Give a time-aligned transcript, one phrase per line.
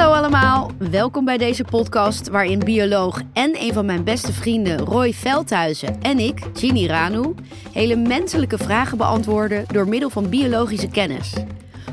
[0.00, 5.12] Hallo allemaal, welkom bij deze podcast waarin bioloog en een van mijn beste vrienden Roy
[5.12, 7.34] Veldhuizen en ik, Ginny Ranu,
[7.72, 11.32] hele menselijke vragen beantwoorden door middel van biologische kennis.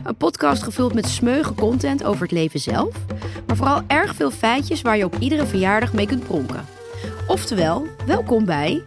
[0.04, 2.96] Een podcast gevuld met smeuige content over het leven zelf,
[3.48, 6.66] maar vooral erg veel feitjes waar je op iedere verjaardag mee kunt pronken.
[7.28, 8.84] Oftewel, welkom bij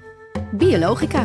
[0.53, 1.25] Biologica.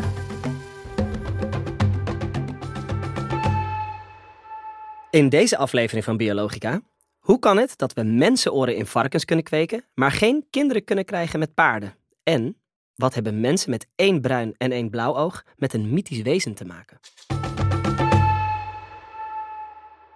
[5.10, 6.82] In deze aflevering van Biologica.
[7.26, 11.40] Hoe kan het dat we mensenoren in varkens kunnen kweken, maar geen kinderen kunnen krijgen
[11.40, 11.96] met paarden?
[12.24, 12.58] En
[12.96, 16.66] wat hebben mensen met één bruin en één blauw oog met een mythisch wezen te
[16.66, 17.00] maken?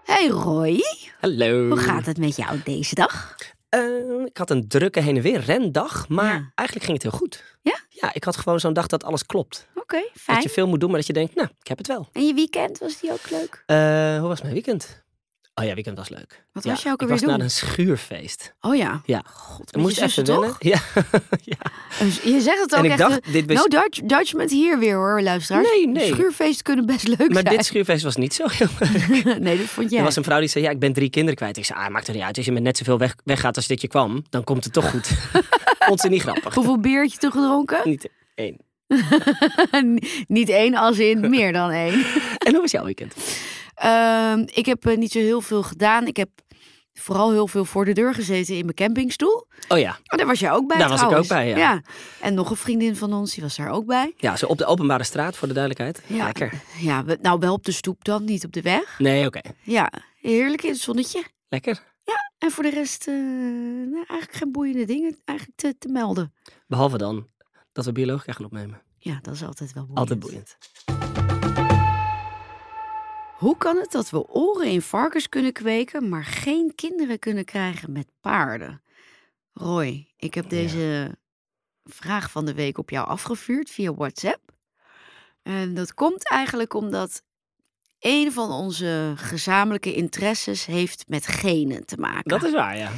[0.04, 0.80] Hey Roy,
[1.20, 1.68] Hallo.
[1.68, 3.36] hoe gaat het met jou deze dag?
[3.70, 3.82] Eh,
[4.26, 6.52] ik had een drukke heen en weer rendag, maar Ja.
[6.56, 7.58] eigenlijk ging het heel goed.
[7.62, 7.80] Ja?
[7.90, 9.68] Ja, ik had gewoon zo'n dag dat alles klopt.
[9.76, 10.42] Oké, Dat fijn.
[10.42, 12.08] je veel moet doen, maar dat je denkt, nou, ik heb het wel.
[12.14, 13.64] En je weekend, was die ook leuk?
[13.66, 15.04] Eh, hoe was mijn weekend?
[15.60, 16.44] Oh ja, weekend was leuk.
[16.52, 17.46] Wat ja, was je ook ik alweer was naar doen?
[17.46, 18.54] een schuurfeest.
[18.62, 19.02] Oh ja.
[19.06, 19.24] Ja.
[19.26, 20.56] God, Ik moest even wennen.
[20.60, 20.80] Ja.
[21.44, 21.58] ja.
[22.24, 23.00] Je zegt het ook En ik echt.
[23.00, 23.56] dacht, eh, dit was...
[23.58, 25.68] No Dutch, judgment hier weer hoor, luisteraars.
[25.70, 26.08] Nee, nee.
[26.14, 27.56] Schuurfeesten kunnen best leuk Maar zijn.
[27.56, 29.40] dit schuurfeest was niet zo heel leuk.
[29.40, 30.00] nee, dat vond jij.
[30.00, 31.58] Er was een vrouw die zei, ja, ik ben drie kinderen kwijt.
[31.58, 32.38] Ik zei, ah, maakt er niet uit.
[32.38, 34.90] Als je met net zoveel weg, weggaat als dit je kwam, dan komt het toch
[34.90, 35.10] goed.
[35.88, 36.54] Vond ze niet grappig.
[36.54, 37.80] Hoeveel bier had je toen gedronken?
[37.84, 38.58] Niet één.
[40.28, 42.06] Niet één, als in meer dan één.
[42.38, 43.14] En hoe was jouw weekend?
[43.80, 46.08] Ehm, ik heb eh, niet zo heel veel gedaan.
[46.08, 46.30] Ik heb
[46.94, 49.48] vooral heel veel voor de deur gezeten in mijn campingstoel.
[49.68, 49.92] Oh ja.
[49.92, 51.82] Oh, daar was jij ook bij Daar was ik ook bij, ja.
[52.22, 54.14] En nog een vriendin van ons, die was daar ook bij.
[54.18, 56.02] Ja, zo op de openbare straat, voor de duidelijkheid.
[56.18, 56.26] Ja.
[56.26, 56.62] Lekker.
[56.80, 59.00] Ja, we- nou wel op de stoep dan, niet op de weg.
[59.00, 59.40] Nee, oké.
[59.64, 59.92] Ja,
[60.22, 61.24] heerlijk in het zonnetje.
[61.50, 61.88] Lekker.
[62.38, 63.14] En voor de rest, eh,
[63.90, 66.34] nou, eigenlijk geen boeiende dingen eigenlijk te, te melden.
[66.68, 67.28] Behalve dan
[67.72, 68.82] dat we biologica gaan opnemen.
[68.98, 70.00] Ja, dat is altijd wel boeiend.
[70.00, 70.58] Altijd boeiend.
[73.40, 77.92] Hoe kan het dat we oren in varkens kunnen kweken, maar geen kinderen kunnen krijgen
[77.92, 78.82] met paarden?
[79.54, 81.18] Roy, ik heb deze
[81.84, 84.42] vraag van de week op jou afgevuurd via WhatsApp.
[85.42, 87.22] En dat komt eigenlijk omdat
[88.00, 92.30] een van onze gezamenlijke interesses heeft met genen te maken.
[92.30, 92.92] Dat is waar, ja.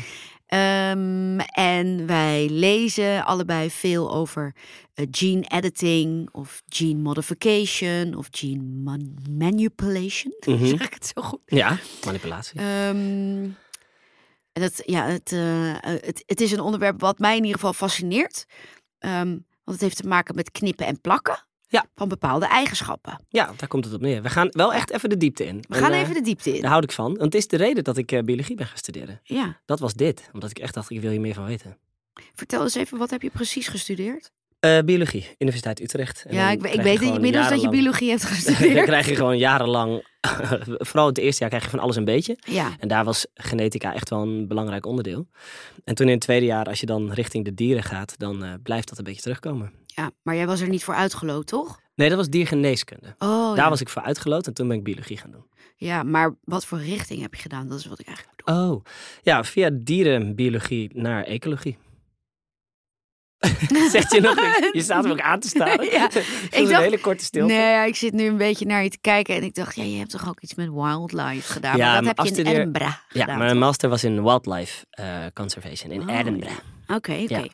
[0.51, 4.55] Ehm, en wij lezen allebei veel over
[4.93, 10.33] eh, gene editing of gene modification of gene man- manipulation.
[10.45, 10.65] Mhm.
[10.65, 11.39] Zeg ik het zo goed?
[11.45, 12.59] Ja, manipulatie.
[12.59, 13.43] Ehm,
[14.53, 17.59] en dat, ja, het, eh, eh, het, het is een onderwerp wat mij in ieder
[17.59, 18.45] geval fascineert.
[18.99, 21.85] Ehm, want het heeft te maken met knippen en plakken Ja.
[21.95, 23.19] van bepaalde eigenschappen.
[23.29, 24.21] Ja, daar komt het op neer.
[24.21, 25.57] We gaan wel echt even de diepte in.
[25.67, 26.61] We En, gaan eh, even de diepte in.
[26.61, 27.05] Daar houd ik van.
[27.05, 29.19] Want het is de reden dat ik eh, biologie ben gaan studeren.
[29.23, 29.59] Ja.
[29.65, 30.29] Dat was dit.
[30.33, 31.77] Omdat ik echt dacht, ik wil hier meer van weten.
[32.35, 34.31] Vertel eens even, wat heb je precies gestudeerd?
[34.59, 36.23] Eh, biologie, Universiteit Utrecht.
[36.27, 38.85] En ja, dan ik, ik weet inmiddels dat je biologie hebt dan gestudeerd.
[38.85, 40.05] krijg je gewoon jarenlang,
[40.89, 42.37] vooral het eerste jaar krijg je van alles een beetje.
[42.39, 45.27] Ja, En daar was genetica echt wel een belangrijk onderdeel.
[45.83, 48.53] En toen in het tweede jaar, als je dan richting de dieren gaat, dan eh,
[48.63, 49.71] blijft dat een beetje terugkomen.
[49.85, 51.79] ja, maar jij was er niet voor uitgeloot, toch?
[51.95, 53.15] Nee, dat was diergeneeskunde.
[53.17, 53.69] Oh, Daar ja.
[53.69, 55.45] was ik voor uitgeloot en toen ben ik biologie gaan doen.
[55.75, 57.67] ja, maar wat voor richting heb je gedaan?
[57.67, 58.71] Dat is wat ik eigenlijk bedoel.
[58.71, 58.83] Oh,
[59.21, 61.77] ja, via dierenbiologie naar ecologie.
[63.91, 64.69] Zegt je nog niks?
[64.71, 65.69] Je staat me ook aan te staan.
[65.91, 67.53] Ja, ik ik een dacht- hele korte stilte.
[67.53, 69.97] Nee, ik zit nu een beetje naar je te kijken en ik dacht, ja, je
[69.97, 71.77] hebt toch ook iets met wildlife gedaan?
[71.77, 73.37] Ja, maar dat heb je in Edinburgh Ja, gedaan.
[73.37, 76.55] mijn master was in wildlife eh, conservation in Oh, Edinburgh.
[76.87, 77.35] Oké, oké.
[77.35, 77.45] Ja.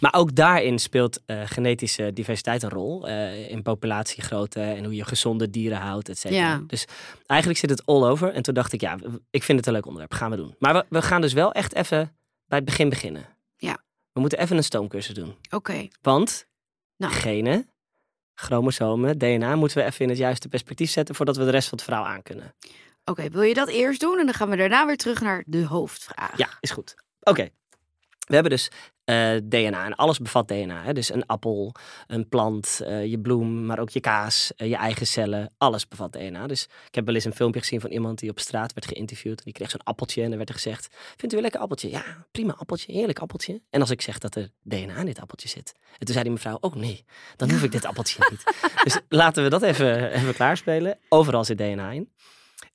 [0.00, 3.08] Maar ook daarin speelt eh, genetische diversiteit een rol.
[3.08, 6.40] eh, in populatiegrootte en hoe je gezonde dieren houdt, et cetera.
[6.40, 6.62] Ja.
[6.66, 6.84] Dus
[7.26, 8.32] eigenlijk zit het all over.
[8.32, 8.96] En toen dacht ik, ja,
[9.30, 10.12] ik vind het een leuk onderwerp.
[10.14, 10.54] Gaan we doen.
[10.58, 12.16] Maar we, we gaan dus wel echt even
[12.46, 13.24] bij het begin beginnen.
[14.18, 15.36] We moeten even een stoomcursus doen.
[15.50, 15.88] Oké.
[16.02, 16.46] Want
[16.96, 17.12] Nou.
[17.12, 17.70] genen,
[18.34, 21.78] chromosomen, DNA moeten we even in het juiste perspectief zetten voordat we de rest van
[21.78, 22.54] het verhaal aankunnen.
[23.04, 24.18] Oké, wil je dat eerst doen?
[24.18, 26.36] En dan gaan we daarna weer terug naar de hoofdvraag.
[26.38, 26.94] Ja, is goed.
[27.20, 27.48] Oké.
[28.28, 28.70] We hebben dus
[29.04, 30.82] eh, DNA en alles bevat DNA.
[30.82, 30.92] Hè?
[30.92, 31.74] Dus een appel,
[32.06, 35.54] een plant, eh, je bloem, maar ook je kaas, eh, je eigen cellen.
[35.58, 36.46] Alles bevat DNA.
[36.46, 39.38] Dus ik heb wel eens een filmpje gezien van iemand die op straat werd geïnterviewd.
[39.38, 41.90] En die kreeg zo'n appeltje en er werd er gezegd, vindt u een lekker appeltje?
[41.90, 43.62] Ja, prima appeltje, heerlijk appeltje.
[43.70, 45.72] En als ik zeg dat er DNA in dit appeltje zit.
[45.98, 47.04] En toen zei die mevrouw, oh nee,
[47.36, 48.42] dan hoef ik dit appeltje niet.
[48.84, 50.98] Dus laten we dat even, even klaarspelen.
[51.08, 52.12] Overal zit DNA in.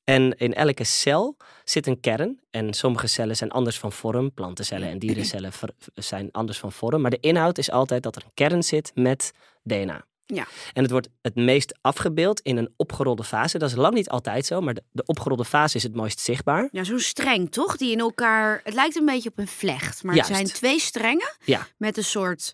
[0.03, 2.39] En in elke cel zit een kern.
[2.51, 4.33] En sommige cellen zijn anders van vorm.
[4.33, 5.51] Plantencellen en dierencellen
[5.95, 7.01] zijn anders van vorm.
[7.01, 9.31] Maar de inhoud is altijd dat er een kern zit met
[9.63, 10.05] DNA.
[10.25, 10.47] Ja.
[10.73, 13.57] En het wordt het meest afgebeeld in een opgerolde fase.
[13.57, 16.67] Dat is lang niet altijd zo, maar de, de opgerolde fase is het mooist zichtbaar.
[16.71, 17.77] Ja, zo'n streng toch?
[17.77, 18.61] Die in elkaar.
[18.63, 20.03] Het lijkt een beetje op een vlecht.
[20.03, 20.29] Maar Juist.
[20.29, 21.67] het zijn twee strengen Ja.
[21.77, 22.53] met een soort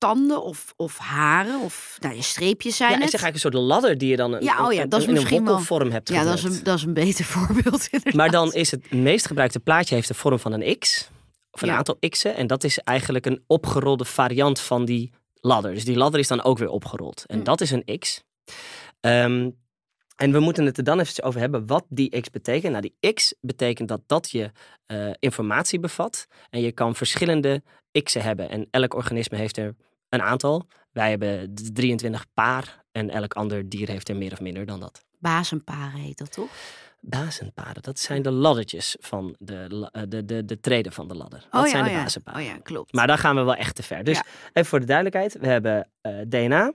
[0.00, 3.10] tanden of, of haren of nou, ja, streepjes zijn Ja, het.
[3.10, 5.16] zeg eigenlijk een soort ladder die je dan een, Ja, oh ja, dat is in
[5.16, 8.14] een wokkelvorm hebt ja, dat is, een, dat is een beter voorbeeld inderdaad.
[8.14, 11.10] Maar dan is het meest gebruikte plaatje heeft de vorm van een X.
[11.50, 11.76] Of een Ja.
[11.76, 12.34] aantal X'en.
[12.36, 15.74] En dat is eigenlijk een opgerolde variant van die ladder.
[15.74, 17.24] Dus die ladder is dan ook weer opgerold.
[17.26, 17.44] En Hm.
[17.44, 18.22] dat is een X.
[19.00, 19.50] Ehm,
[20.16, 22.72] en we moeten het er dan even over hebben wat die X betekent.
[22.72, 24.50] Nou, die X betekent dat dat je
[24.86, 26.26] eh, informatie bevat.
[26.50, 27.62] En je kan verschillende
[28.02, 28.50] X'en hebben.
[28.50, 29.74] En elk organisme heeft er
[30.10, 30.66] een aantal.
[30.92, 32.84] Wij hebben d- 23 paar.
[32.92, 35.04] En elk ander dier heeft er meer of minder dan dat.
[35.18, 36.48] Bazenparen heet dat toch?
[37.00, 41.46] Bazenpaden, dat zijn de laddertjes van de, eh, de, de, de treden van de ladder.
[41.50, 42.02] Dat oh, ja, zijn de oh, ja.
[42.02, 42.40] bazenpaden.
[42.42, 42.92] Oh ja, klopt.
[42.92, 44.04] Maar dan gaan we wel echt te ver.
[44.04, 44.24] Dus Ja.
[44.52, 45.36] even voor de duidelijkheid.
[45.40, 46.72] We hebben eh, DNA.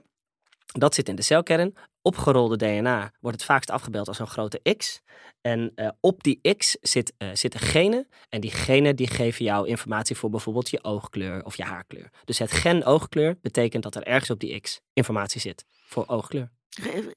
[0.66, 1.74] Dat zit in de celkern.
[2.06, 5.00] Opgerolde DNA wordt het vaakst afgebeeld als een grote X.
[5.40, 8.08] En eh, op die X zit, eh, zitten genen.
[8.28, 12.10] En die genen die geven jou informatie voor bijvoorbeeld je oogkleur of je haarkleur.
[12.24, 16.50] Dus het gen oogkleur betekent dat er ergens op die X informatie zit voor oogkleur.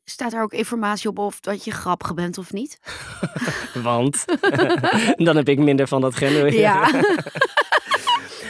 [0.04, 2.80] Staat er ook informatie op of dat je grappig bent of niet?
[3.74, 4.26] Want
[5.28, 6.54] dan heb ik minder van dat gen.
[6.54, 6.90] Ja.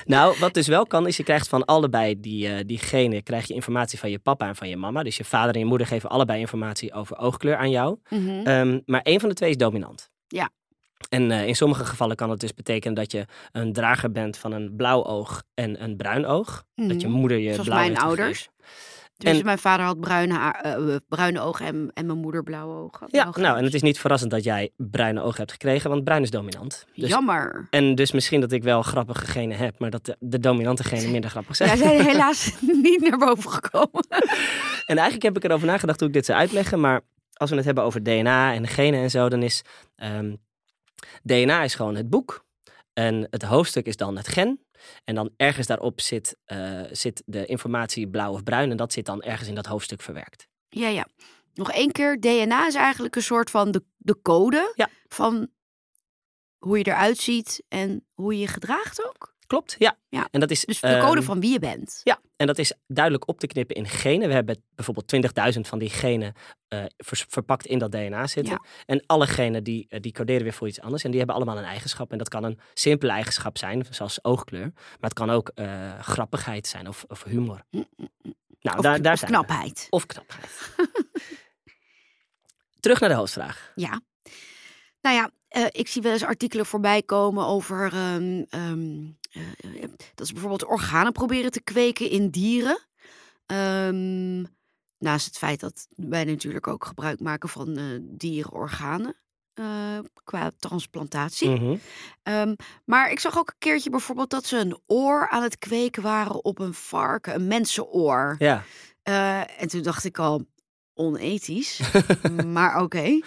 [0.09, 3.47] Nou, wat dus wel kan, is je krijgt van allebei die, eh, die genen krijg
[3.47, 5.03] je informatie van je papa en van je mama.
[5.03, 7.97] Dus je vader en je moeder geven allebei informatie over oogkleur aan jou.
[8.09, 8.29] Mhm.
[8.29, 10.09] Ehm, maar één van de twee is dominant.
[10.27, 10.49] Ja.
[11.09, 14.51] En eh, in sommige gevallen kan het dus betekenen dat je een drager bent van
[14.51, 16.63] een blauw oog en een bruin oog.
[16.75, 17.17] Dat je Mhm.
[17.17, 18.27] moeder je Zoals blauw mijn ouders.
[18.37, 18.53] gegeven.
[19.23, 22.73] Dus en- mijn vader had bruine, haar- eh, bruine ogen en, en mijn moeder blauwe
[22.75, 23.07] ogen.
[23.11, 26.03] Ja, blauwe nou, en het is niet verrassend dat jij bruine ogen hebt gekregen, want
[26.03, 26.85] bruin is dominant.
[26.93, 27.67] Dus, Jammer.
[27.69, 31.11] en dus misschien dat ik wel grappige genen heb, maar dat de, de dominante genen
[31.11, 31.69] minder grappig zijn.
[31.69, 34.07] Wij zijn helaas niet naar boven gekomen.
[34.85, 36.79] En eigenlijk heb ik erover nagedacht hoe ik dit zou uitleggen.
[36.79, 37.01] Maar
[37.33, 39.61] als we het hebben over DNA en genen en zo, dan is
[39.95, 40.35] ehm,
[41.23, 42.45] DNA is gewoon het boek.
[42.93, 44.59] En het hoofdstuk is dan het gen.
[45.03, 48.71] En dan ergens daarop zit, eh, zit de informatie blauw of bruin.
[48.71, 50.47] En dat zit dan ergens in dat hoofdstuk verwerkt.
[50.69, 51.07] Ja, ja.
[51.53, 52.19] Nog één keer.
[52.19, 54.89] DNA is eigenlijk een soort van de, de code Ja.
[55.07, 55.47] van
[56.57, 59.35] hoe je eruit ziet en hoe je je gedraagt ook.
[59.49, 59.97] Klopt, ja.
[60.09, 60.27] Ja.
[60.31, 62.01] En dat is, Dus de code ehm, van wie je bent.
[62.03, 64.27] Ja, en dat is duidelijk op te knippen in genen.
[64.27, 66.33] We hebben bijvoorbeeld 20.000 van die genen
[66.67, 66.83] eh,
[67.27, 68.53] verpakt in dat DNA zitten.
[68.53, 68.69] Ja.
[68.85, 71.03] En alle genen die, eh, die coderen weer voor iets anders.
[71.03, 72.11] En die hebben allemaal een eigenschap.
[72.11, 74.71] En dat kan een simpele eigenschap zijn, zoals oogkleur.
[74.73, 77.63] Maar het kan ook eh, grappigheid zijn of, of humor.
[77.71, 78.09] Mm, mm,
[78.61, 79.37] Nou, Of, daar, daar of zijn we.
[79.37, 79.87] knapheid.
[79.89, 80.75] Of knapheid.
[82.79, 83.71] Terug naar de hoofdvraag.
[83.75, 84.01] Ja.
[85.01, 85.31] Nou ja,
[85.69, 88.97] ik zie wel eens artikelen voorbij komen over ehm, ehm,
[90.15, 92.79] dat ze bijvoorbeeld organen proberen te kweken in dieren.
[93.45, 94.43] Ehm,
[94.97, 99.15] naast het feit dat wij natuurlijk ook gebruik maken van eh dierenorganen
[99.53, 101.49] eh, qua transplantatie.
[101.49, 101.75] Mhm.
[102.23, 102.55] Ehm,
[102.85, 106.43] maar ik zag ook een keertje bijvoorbeeld dat ze een oor aan het kweken waren
[106.43, 108.35] op een varken, een mensenoor.
[108.37, 108.63] Ja.
[109.03, 110.45] Eh, en toen dacht ik al,
[110.99, 111.79] onethisch.
[112.45, 113.19] maar oké.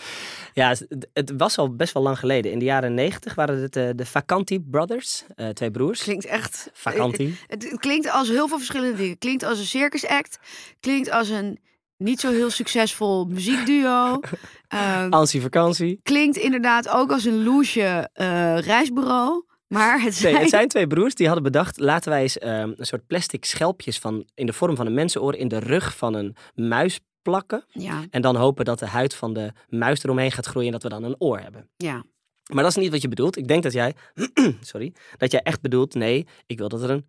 [0.54, 2.52] Ja, het, het was al best wel lang geleden.
[2.52, 6.02] In de jaren negentig waren het eh, de Vacanti Brothers, eh, twee broers.
[6.02, 6.70] Klinkt echt.
[6.72, 7.36] Vacanti.
[7.46, 9.18] Het, het klinkt als heel veel verschillende dingen.
[9.18, 10.38] Klinkt als een circus act.
[10.80, 11.58] Klinkt als een
[11.96, 14.20] niet zo heel succesvol muziekduo.
[14.68, 16.00] Ehm, Ansie Vakantie.
[16.02, 19.44] klinkt inderdaad ook als een loesje eh, reisbureau.
[19.68, 20.36] Maar het Nee, zijn...
[20.36, 23.98] het zijn twee broers die hadden bedacht, laten wij eens ehm, een soort plastic schelpjes
[23.98, 27.64] van, in de vorm van een mensenoor in de rug van een muis plakken.
[27.68, 30.82] Ja, En dan hopen dat de huid van de muis eromheen gaat groeien en dat
[30.82, 31.68] we dan een oor hebben.
[31.76, 32.04] ja.
[32.52, 33.36] Maar dat is niet wat je bedoelt.
[33.36, 33.94] Ik denk dat jij,
[34.60, 37.06] sorry, dat jij echt bedoelt, nee, ik wil dat er een,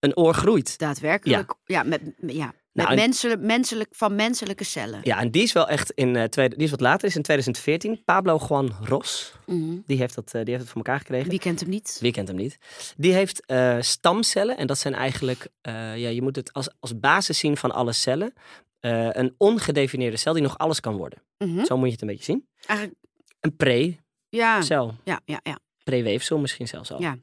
[0.00, 0.78] een oor groeit.
[0.78, 1.54] daadwerkelijk.
[1.64, 5.00] Ja, met, ja, met Nou, en- menselijk, menselijk, van menselijke cellen.
[5.02, 8.04] Ja, en die is wel echt in, tweede, die is wat later, is in 2014.
[8.04, 9.76] Pablo Juan Ros, Mhm.
[9.86, 11.30] die heeft dat, eh, die heeft het voor elkaar gekregen.
[11.30, 11.98] Wie kent hem niet?
[12.00, 12.58] Wie kent hem niet?
[12.96, 14.56] Die heeft eh, stamcellen.
[14.56, 18.32] En dat zijn eigenlijk, ja, je moet het als, als basis zien van alle cellen.
[18.80, 21.22] Eh, een ongedefinieerde cel die nog alles kan worden.
[21.38, 21.64] Mhm.
[21.64, 22.48] Zo moet je het een beetje zien.
[22.66, 22.98] Eigenlijk,
[23.40, 24.94] Een pre-cel.
[24.94, 25.58] ja, ja, ja, ja.
[25.84, 27.00] Pre-weefsel misschien zelfs al.
[27.00, 27.16] Ja.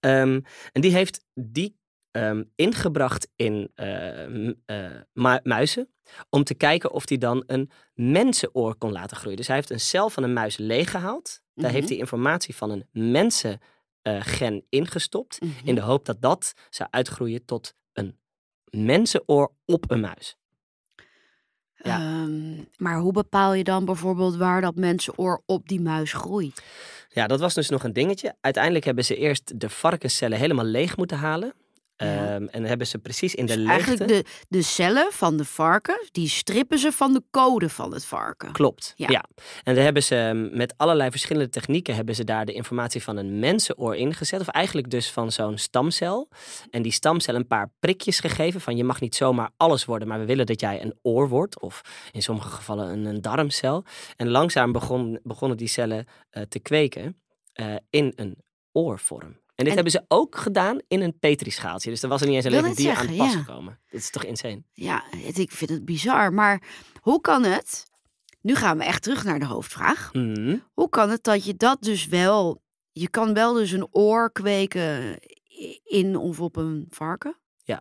[0.00, 0.40] Ehm,
[0.72, 1.76] en die heeft die
[2.10, 4.24] ehm, ingebracht in eh,
[4.66, 5.88] eh, mu- muizen.
[6.30, 9.36] Om te kijken of die dan een mensenoor kon laten groeien.
[9.36, 11.40] Dus hij heeft een cel van een muis leeggehaald.
[11.54, 11.74] Daar Mhm.
[11.74, 12.88] heeft hij informatie van een
[14.02, 15.40] mensengen ingestopt.
[15.40, 15.50] Mhm.
[15.68, 18.18] In de hoop dat dat zou uitgroeien tot een
[18.70, 20.36] mensenoor op een muis.
[21.86, 21.98] Ja.
[21.98, 26.62] Ehm, maar hoe bepaal je dan bijvoorbeeld waar dat mensenoor op die muis groeit?
[27.08, 28.34] Ja, dat was dus nog een dingetje.
[28.40, 31.52] Uiteindelijk hebben ze eerst de varkenscellen helemaal leeg moeten halen.
[31.96, 32.34] Ja.
[32.34, 33.74] Ehm, en hebben ze precies in de Dus leegte...
[33.74, 38.04] eigenlijk de, de cellen van de varken, die strippen ze van de code van het
[38.04, 38.52] varken.
[38.52, 39.06] Klopt, Ja.
[39.10, 39.24] ja.
[39.62, 43.16] En daar hebben ze ehm, met allerlei verschillende technieken hebben ze daar de informatie van
[43.16, 44.40] een mensenoor ingezet.
[44.40, 46.28] Of eigenlijk dus van zo'n stamcel.
[46.70, 50.18] En die stamcel een paar prikjes gegeven van je mag niet zomaar alles worden, maar
[50.18, 51.60] we willen dat jij een oor wordt.
[51.60, 51.80] Of
[52.12, 53.84] in sommige gevallen een, een darmcel.
[54.16, 57.20] En langzaam begon, begonnen die cellen eh, te kweken
[57.52, 58.36] eh, in een
[58.72, 59.44] oorvorm.
[59.56, 61.90] En dit En- hebben ze ook gedaan in een petrischaaltje.
[61.90, 63.44] Dus er was er niet eens een levend dier aan het pas zeggen, ja.
[63.44, 63.78] gekomen.
[63.90, 64.62] Dit is toch insane?
[64.72, 66.32] Ja, het- ik vind het bizar.
[66.32, 66.62] Maar
[67.00, 67.84] hoe kan het?
[68.40, 70.12] Nu gaan we echt terug naar de hoofdvraag.
[70.12, 70.56] Mhm.
[70.74, 72.62] Hoe kan het dat je dat dus wel.
[72.92, 75.18] Je kan wel dus een oor kweken
[75.84, 77.36] in of op een varken.
[77.64, 77.80] Ja.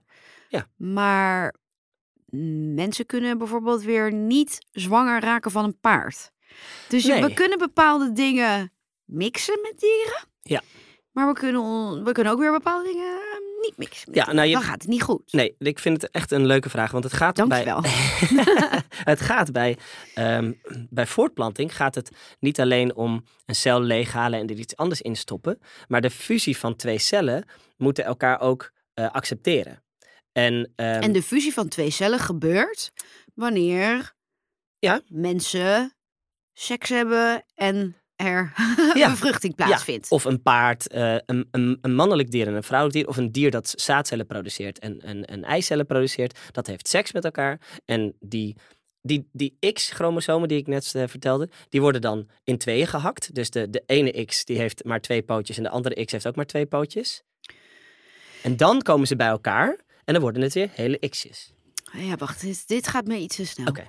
[0.50, 0.68] Ja.
[0.76, 1.56] Maar
[2.76, 6.32] mensen kunnen bijvoorbeeld weer niet zwanger raken van een paard.
[6.88, 8.72] Dus we kunnen bepaalde dingen
[9.06, 10.24] mixen met dieren.
[10.42, 10.62] Ja.
[11.16, 14.14] Maar we kunnen, we kunnen ook weer bepaalde dingen eh, niet mixen.
[14.14, 15.32] Ja, nou, je- Dan gaat het niet goed.
[15.34, 16.92] Nee, ik vind het echt een leuke vraag.
[16.92, 17.82] Want het gaat Dankjewel.
[17.82, 17.92] bij.
[19.12, 19.78] het gaat bij,
[20.14, 20.54] ehm,
[20.90, 25.16] bij voortplanting gaat het niet alleen om een cel leeghalen en er iets anders in
[25.16, 25.60] stoppen.
[25.88, 27.46] Maar de fusie van twee cellen
[27.78, 29.84] moeten elkaar ook eh, accepteren.
[30.32, 32.92] En, ehm, En de fusie van twee cellen gebeurt
[33.34, 34.14] wanneer
[34.80, 35.02] Ja.
[35.08, 35.96] mensen
[36.54, 38.54] seks hebben en er
[38.94, 39.10] Ja.
[39.10, 40.12] bevruchting Ja, plaatsvindt.
[40.12, 43.08] Of een paard, eh, een, een, een mannelijk dier en een vrouwelijk dier.
[43.08, 46.40] Of een dier dat zaadcellen produceert en een, een eicellen produceert.
[46.52, 47.60] Dat heeft seks met elkaar.
[47.86, 48.56] En die,
[49.02, 53.36] die, die X-chromosomen die ik net eh, vertelde, die worden dan in tweeën gehakt.
[53.36, 56.28] Dus de, de ene X die heeft maar twee pootjes en de andere X heeft
[56.28, 57.24] ook maar twee pootjes.
[58.44, 61.54] En dan komen ze bij elkaar en dan worden het weer hele X'jes.
[61.92, 63.68] Ja, wacht, dit, dit gaat me iets te snel.
[63.68, 63.88] Oké.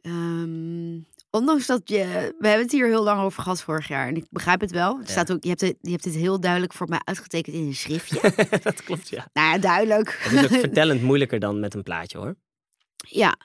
[0.00, 0.98] Ehm,
[1.36, 2.34] ondanks dat je...
[2.38, 4.08] We hebben het hier heel lang over gehad vorig jaar.
[4.08, 4.96] En ik begrijp het wel.
[4.98, 5.12] Het Ja.
[5.12, 7.74] staat ook, je, hebt het, je hebt het heel duidelijk voor mij uitgetekend in een
[7.74, 8.20] schriftje.
[8.62, 9.28] dat klopt, ja.
[9.32, 10.18] nou ja, duidelijk.
[10.22, 12.36] Het is ook vertellend moeilijker dan met een plaatje hoor.
[12.96, 13.36] Ja,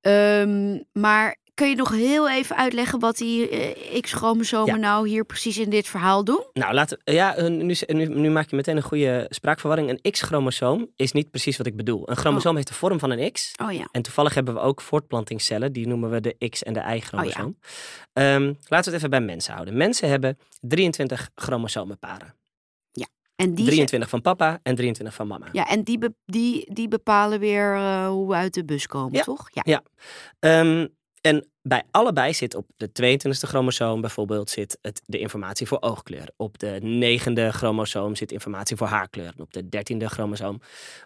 [0.00, 4.80] Ehm, maar kun je nog heel even uitleggen wat die eh, X-chromosomen Ja.
[4.80, 6.44] nou hier precies in dit verhaal doen?
[6.52, 9.88] Nou, laten ja, eh, nu, nu, nu maak je meteen een goede spraakverwarring.
[10.02, 12.10] Een X-chromosoom is niet precies wat ik bedoel.
[12.10, 13.52] Een chromosoom heeft de vorm van een X.
[13.64, 13.88] Oh ja.
[13.92, 17.58] En toevallig hebben we ook voortplantingscellen, die noemen we de X- en de Oh Y-chromosoom.
[18.12, 19.76] Ehm, laten we het even bij mensen houden.
[19.76, 22.34] Mensen hebben 23 chromosomenparen.
[23.36, 25.46] En die, 23 van papa en 23 van mama.
[25.52, 29.12] ja, en die, be- die, die bepalen weer eh, hoe we uit de bus komen,
[29.16, 29.22] Ja.
[29.22, 29.48] toch?
[29.52, 29.62] Ja.
[29.64, 29.82] Ja.
[30.38, 30.86] Ehm,
[31.22, 36.28] en bij allebei zit op de 22e chromosoom bijvoorbeeld zit het, de informatie voor oogkleur.
[36.36, 39.26] Op de negende chromosoom zit informatie voor haarkleur.
[39.36, 40.60] En op de dertiende chromosoom.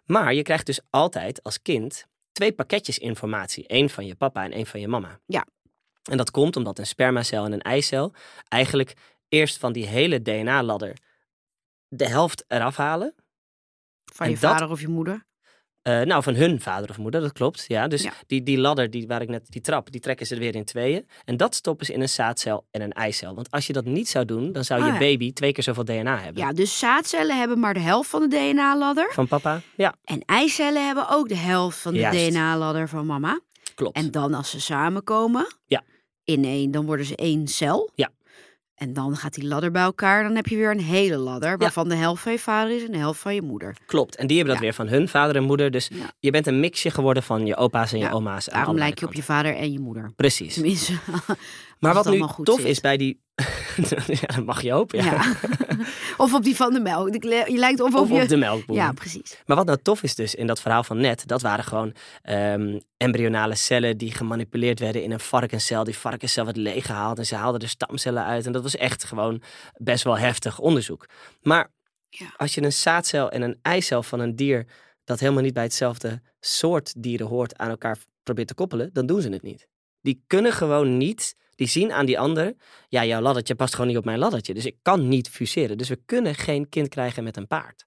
[0.05, 3.65] Maar je krijgt dus altijd als kind twee pakketjes informatie.
[3.67, 5.21] Eén van je papa en één van je mama.
[5.27, 5.47] Ja.
[6.11, 8.13] En dat komt omdat een spermacel en een eicel
[8.49, 8.95] eigenlijk
[9.29, 10.97] eerst van die hele DNA-ladder
[11.89, 13.15] de helft eraf halen.
[14.13, 15.25] Van En je dat- vader of je moeder.
[15.87, 17.65] Eh, nou, van hun vader of moeder, dat klopt.
[17.69, 18.13] Ja, dus Ja.
[18.27, 20.65] Die, die ladder die, waar ik net, die trap, die trekken ze er weer in
[20.65, 21.07] tweeën.
[21.25, 23.35] En dat stoppen ze in een zaadcel en een eicel.
[23.35, 24.99] Want als je dat niet zou doen, dan zou je ja.
[24.99, 26.43] baby twee keer zoveel DNA hebben.
[26.43, 29.11] Ja, dus zaadcellen hebben maar de helft van de DNA-ladder.
[29.13, 29.61] Van papa?
[29.77, 32.09] Ja, En eicellen hebben ook de helft van de.
[32.31, 33.41] DNA-ladder van mama.
[33.75, 33.97] klopt.
[33.97, 35.83] En dan als ze samenkomen, Ja.
[36.25, 37.91] in één, dan worden ze één cel.
[37.95, 38.11] Ja.
[38.77, 40.23] En dan gaat die ladder bij elkaar.
[40.23, 42.93] Dan heb je weer een hele ladder, waarvan de helft van je vader is en
[42.93, 43.77] de helft van je moeder.
[43.87, 44.17] Klopt.
[44.17, 44.69] En die hebben dat Ja.
[44.71, 45.71] weer van hun vader en moeder.
[45.71, 46.11] Dus Ja.
[46.21, 48.45] je bent een mixje geworden van je opa's en je oma's.
[48.45, 50.13] Daarom lijk je op je vader en je moeder.
[50.17, 50.55] Precies.
[50.55, 50.93] Tenminste,
[51.81, 52.69] Maar wat nu tof zit.
[52.69, 53.21] is bij die...
[54.07, 55.05] ja, dat mag je hopen.
[55.05, 55.23] Ja.
[56.17, 57.23] of op die van de melk.
[57.23, 58.27] Je lijkt of, Of op je...
[58.27, 58.77] de melkboer.
[58.77, 59.43] Ja, precies.
[59.47, 62.79] Maar wat nou tof is dus in dat verhaal van net, dat waren gewoon ehm,
[62.97, 65.85] embryonale cellen die gemanipuleerd werden in een varkencel.
[65.85, 68.47] Die varkencel werd leeggehaald en ze haalden er stamcellen uit.
[68.47, 69.43] En dat was echt gewoon
[69.77, 71.07] best wel heftig onderzoek.
[71.43, 71.71] Maar
[72.09, 72.27] Ja.
[72.37, 74.67] als je een zaadcel en een eicel van een dier
[75.05, 79.21] dat helemaal niet bij hetzelfde soort dieren hoort aan elkaar probeert te koppelen, dan doen
[79.21, 79.67] ze het niet.
[80.01, 82.55] Die kunnen gewoon niet, die zien aan die ander,
[82.89, 84.55] ja, jouw laddertje past gewoon niet op mijn laddertje.
[84.55, 85.79] Dus ik kan niet fuseren.
[85.79, 87.87] Dus we kunnen geen kind krijgen met een paard.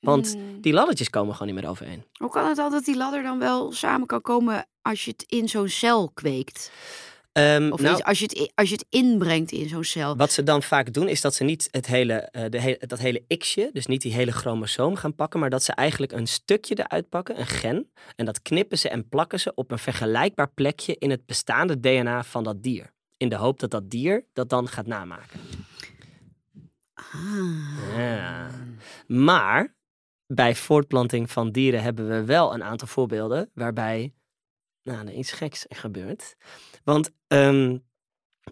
[0.00, 0.60] Want Hmm.
[0.60, 2.04] die laddertjes komen gewoon niet meer overeen.
[2.12, 5.22] Hoe kan het al dat die ladder dan wel samen kan komen als je het
[5.26, 6.72] in zo'n cel kweekt?
[7.34, 10.16] Ehm, Of nou, als, je het, als je het inbrengt in zo'n cel?
[10.16, 13.24] wat ze dan vaak doen, is dat ze niet het hele, eh, de dat hele
[13.38, 17.08] x'je, dus niet die hele chromosoom gaan pakken, maar dat ze eigenlijk een stukje eruit
[17.08, 21.10] pakken, een gen, en dat knippen ze en plakken ze op een vergelijkbaar plekje in
[21.10, 22.92] het bestaande DNA van dat dier.
[23.16, 25.40] In de hoop dat dat dier dat dan gaat namaken.
[26.94, 27.96] Ah.
[27.96, 28.50] Ja.
[29.06, 29.76] Maar
[30.26, 34.12] bij voortplanting van dieren hebben we wel een aantal voorbeelden waarbij
[34.84, 36.36] nou, iets geks gebeurt.
[36.84, 37.78] Want ehm,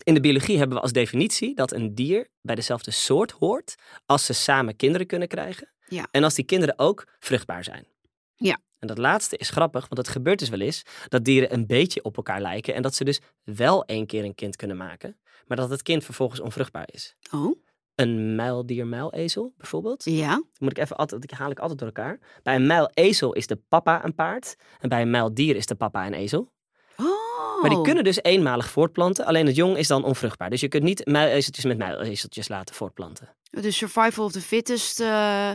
[0.03, 3.75] in de biologie hebben we als definitie dat een dier bij dezelfde soort hoort
[4.07, 5.73] als ze samen kinderen kunnen krijgen.
[5.87, 6.09] Ja.
[6.11, 7.87] En als die kinderen ook vruchtbaar zijn.
[8.35, 8.61] Ja.
[8.79, 12.05] En dat laatste is grappig, want het gebeurt dus wel eens dat dieren een beetje
[12.05, 15.57] op elkaar lijken en dat ze dus wel één keer een kind kunnen maken, maar
[15.57, 17.17] dat het kind vervolgens onvruchtbaar is.
[17.31, 17.63] Oh,
[17.95, 20.05] Een muildier-muilezel bijvoorbeeld.
[20.05, 20.43] ja.
[20.59, 22.19] Moet ik even altijd, die haal ik altijd door elkaar.
[22.43, 26.07] Bij een muilezel is de papa een paard en bij een muildier is de papa
[26.07, 26.53] een ezel.
[26.97, 27.61] Oh.
[27.61, 30.51] Maar die kunnen dus eenmalig voortplanten, alleen het jong is dan onvruchtbaar.
[30.51, 33.37] Dus je kunt niet muilezeltjes met muilezeltjes laten voortplanten.
[33.51, 35.51] De survival of the fittest eh,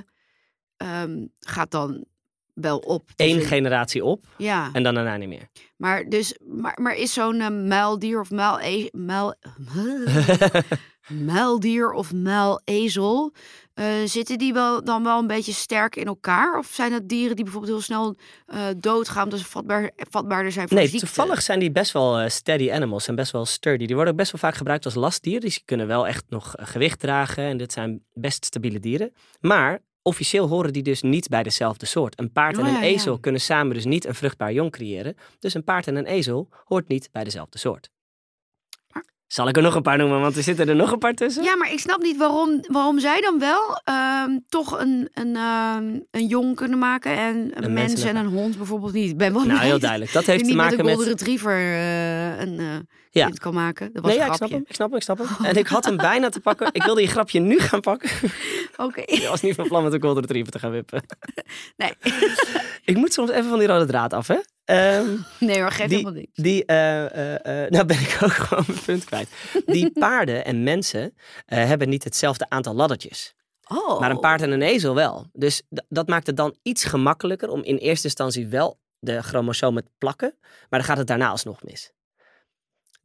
[0.78, 2.06] ehm, gaat dan
[2.54, 3.12] wel op.
[3.16, 5.50] Dus Eén generatie op Ja, en dan daarna niet meer.
[5.76, 8.90] maar, dus, maar, maar is zo'n eh, muildier of muile...
[8.92, 9.36] Muil,
[11.10, 13.34] muildier of muilezel...
[13.74, 16.58] eh zitten die wel, dan wel een beetje sterk in elkaar?
[16.58, 19.24] Of zijn het dieren die bijvoorbeeld heel snel eh, doodgaan...
[19.24, 21.06] omdat ze vatbaar, vatbaarder zijn voor Nee, ziekte?
[21.06, 23.86] toevallig zijn die best wel eh, steady animals en best wel sturdy.
[23.86, 25.40] Die worden ook best wel vaak gebruikt als lastdier.
[25.40, 29.14] Dus die kunnen wel echt nog gewicht dragen en dit zijn best stabiele dieren.
[29.40, 32.20] Maar officieel horen die dus niet bij dezelfde soort.
[32.20, 32.82] Een paard en Oh, een ja.
[32.82, 35.16] ezel kunnen samen dus niet een vruchtbaar jong creëren.
[35.40, 37.90] Dus een paard en een ezel hoort niet bij dezelfde soort.
[39.28, 41.44] Zal ik er nog een paar noemen, want er zitten er nog een paar tussen.
[41.44, 46.00] Ja, maar ik snap niet waarom, waarom zij dan wel ehm, toch een, een, ehm,
[46.12, 49.18] een jong kunnen maken en een, Een mens en en een hond bijvoorbeeld niet.
[49.18, 50.12] Ben wel Nou, heel duidelijk.
[50.12, 50.96] Dat heeft je te niet met maken een met...
[50.96, 52.60] golden retriever eh, een
[53.18, 53.26] Ja.
[53.26, 53.94] kind kan maken.
[53.94, 55.46] Dat was Nee, ja, ik snap hem, ik snap hem, ik snap hem.
[55.46, 56.70] En ik had hem bijna te pakken.
[56.72, 58.10] Ik wilde je grapje nu gaan pakken.
[58.78, 59.02] Oké.
[59.18, 61.04] Ik was niet van plan met een golden retriever te gaan wippen.
[61.78, 61.94] Nee.
[62.86, 64.38] Ik moet soms even van die rode draad af, hè?
[64.66, 66.32] Ehm, nee hoor, geef die, helemaal niks.
[66.34, 69.30] die eh, eh, eh, nou ben ik ook gewoon mijn punt kwijt.
[69.66, 71.14] Die paarden en mensen
[71.46, 73.36] hebben niet hetzelfde aantal laddertjes.
[73.68, 74.00] Oh.
[74.00, 75.26] Maar een paard en een ezel wel.
[75.34, 79.92] Dus dat maakt het dan iets gemakkelijker om in eerste instantie wel de chromosomen te
[79.98, 80.36] plakken.
[80.42, 81.92] Maar dan gaat het daarna alsnog mis.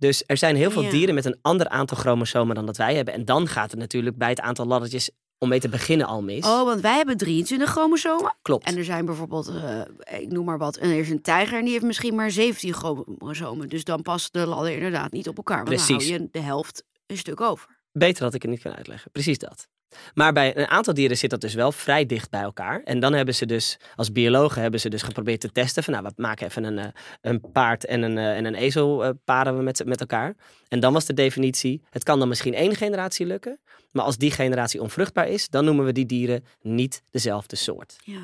[0.03, 0.91] Dus er zijn heel veel Ja.
[0.91, 3.15] dieren met een ander aantal chromosomen dan dat wij hebben.
[3.15, 6.45] En dan gaat het natuurlijk bij het aantal laddertjes om mee te beginnen al mis.
[6.47, 8.35] Oh, want wij hebben 23 chromosomen.
[8.43, 8.67] Klopt.
[8.67, 11.73] En er zijn bijvoorbeeld, eh, ik noem maar wat, er is een tijger en die
[11.73, 13.69] heeft misschien maar 17 chromosomen.
[13.69, 15.65] Dus dan past de ladder inderdaad niet op elkaar.
[15.65, 16.09] Want dan Precies.
[16.11, 17.81] hou je de helft een stuk over.
[17.93, 19.11] Beter had ik het niet kunnen uitleggen.
[19.11, 19.69] Precies dat.
[20.15, 22.83] Maar bij een aantal dieren zit dat dus wel vrij dicht bij elkaar.
[22.85, 25.83] En dan hebben ze dus, als biologen, hebben ze dus geprobeerd te testen.
[25.83, 26.87] Van nou, we maken even een, eh,
[27.21, 30.35] een paard en een, eh, en een ezel eh, paren we met, met elkaar.
[30.69, 33.61] En dan was de definitie, het kan dan misschien één generatie lukken.
[33.91, 37.97] Maar als die generatie onvruchtbaar is, dan noemen we die dieren niet dezelfde soort.
[38.05, 38.21] Ja.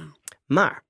[0.47, 0.85] Maar,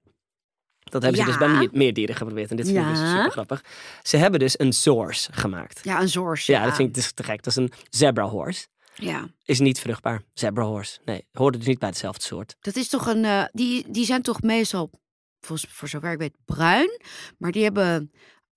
[0.84, 2.50] dat hebben ze dus bij meer, dieren geprobeerd.
[2.50, 3.64] En dit vind ik dus super grappig.
[4.02, 5.80] Ze hebben dus een source gemaakt.
[5.82, 6.46] Ja, een zorg.
[6.46, 7.42] Ja, dat vind ik dus te gek.
[7.42, 8.66] Dat is een zebra horse
[9.00, 10.22] Ja, is niet vruchtbaar.
[10.34, 10.98] Zebra horse.
[11.04, 12.56] Nee, hoorde dus niet bij hetzelfde soort.
[12.60, 13.24] dat is toch een.
[13.24, 14.90] eh, die, die zijn toch meestal,
[15.40, 17.00] volgens, voor zover ik weet, bruin.
[17.38, 18.12] Maar die hebben,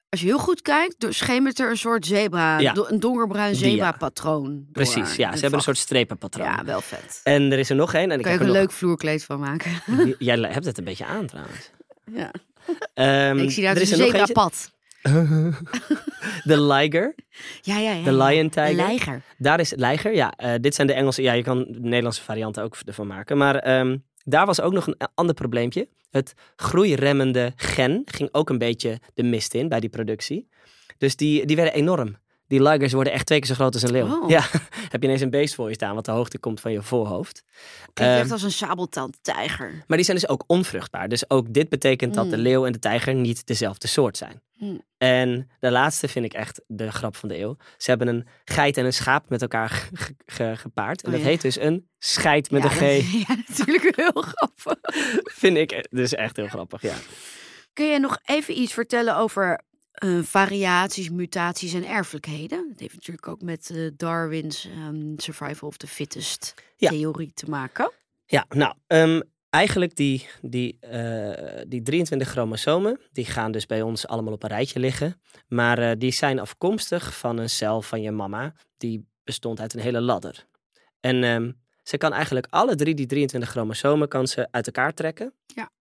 [0.09, 2.73] als je heel goed kijkt, schemert er een soort zebra, Ja.
[2.73, 4.67] do- een donkerbruin zebra-patroon.
[4.71, 5.31] Precies, ja.
[5.33, 6.45] Ze hebben een soort strepenpatroon.
[6.47, 7.19] Ja, wel vet.
[7.23, 8.11] En er is er nog één.
[8.11, 8.61] En ik Daar kan heb ook er een nog...
[8.63, 9.71] leuk vloerkleed van maken.
[10.19, 11.69] Jij hebt het een beetje aan trouwens.
[12.13, 12.31] Ja.
[12.93, 14.71] Ehm, ik zie daar er dus is een zebrapad.
[16.43, 17.15] De liger.
[17.61, 18.03] Ja, ja, ja.
[18.03, 18.25] De ja.
[18.25, 18.73] lion tiger.
[18.73, 19.21] leiger.
[19.37, 20.15] Daar is het liger.
[20.15, 21.21] Ja, eh, dit zijn de Engelse.
[21.21, 23.37] Ja, je kan de Nederlandse varianten ook ervan maken.
[23.37, 25.87] Maar ehm, daar was ook nog een ander probleempje.
[26.09, 30.47] Het groeiremmende gen ging ook een beetje de mist in bij die productie.
[30.97, 32.17] Dus die, die werden enorm.
[32.47, 34.21] Die ligers worden echt twee keer zo groot als een leeuw.
[34.21, 34.29] Oh.
[34.29, 34.41] Ja,
[34.91, 37.43] heb je ineens een beest voor je staan wat de hoogte komt van je voorhoofd.
[37.93, 39.83] Klinkt echt als een sabeltandtijger.
[39.87, 41.09] Maar die zijn dus ook onvruchtbaar.
[41.09, 42.41] Dus ook dit betekent dat de Mm.
[42.41, 44.41] leeuw en de tijger niet dezelfde soort zijn.
[44.61, 44.81] Mm.
[44.97, 47.57] En de laatste vind ik echt de grap van de eeuw.
[47.77, 51.01] Ze hebben een geit en een schaap met elkaar ge- ge- ge- gepaard.
[51.01, 51.27] En Oh dat ja.
[51.29, 52.79] heet dus een scheid met ja, een G.
[52.79, 54.75] dat- Ja, natuurlijk heel grappig.
[55.41, 56.95] vind ik dus echt heel grappig, ja.
[57.73, 62.67] Kun je nog even iets vertellen over eh, variaties, mutaties en erfelijkheden?
[62.69, 66.89] Dat heeft natuurlijk ook met eh, Darwin's ehm, survival of the fittest Ja.
[66.89, 67.91] theorie te maken.
[68.25, 69.21] Ja, nou, ehm,
[69.51, 74.49] eigenlijk die, die, eh, die 23 chromosomen, die gaan dus bij ons allemaal op een
[74.49, 75.21] rijtje liggen.
[75.47, 78.53] Maar eh, die zijn afkomstig van een cel van je mama.
[78.77, 80.45] Die bestond uit een hele ladder.
[80.99, 81.51] En ehm,
[81.83, 85.33] ze kan eigenlijk alle drie die 23 chromosomen kan ze uit elkaar trekken.
[85.45, 85.71] Ja.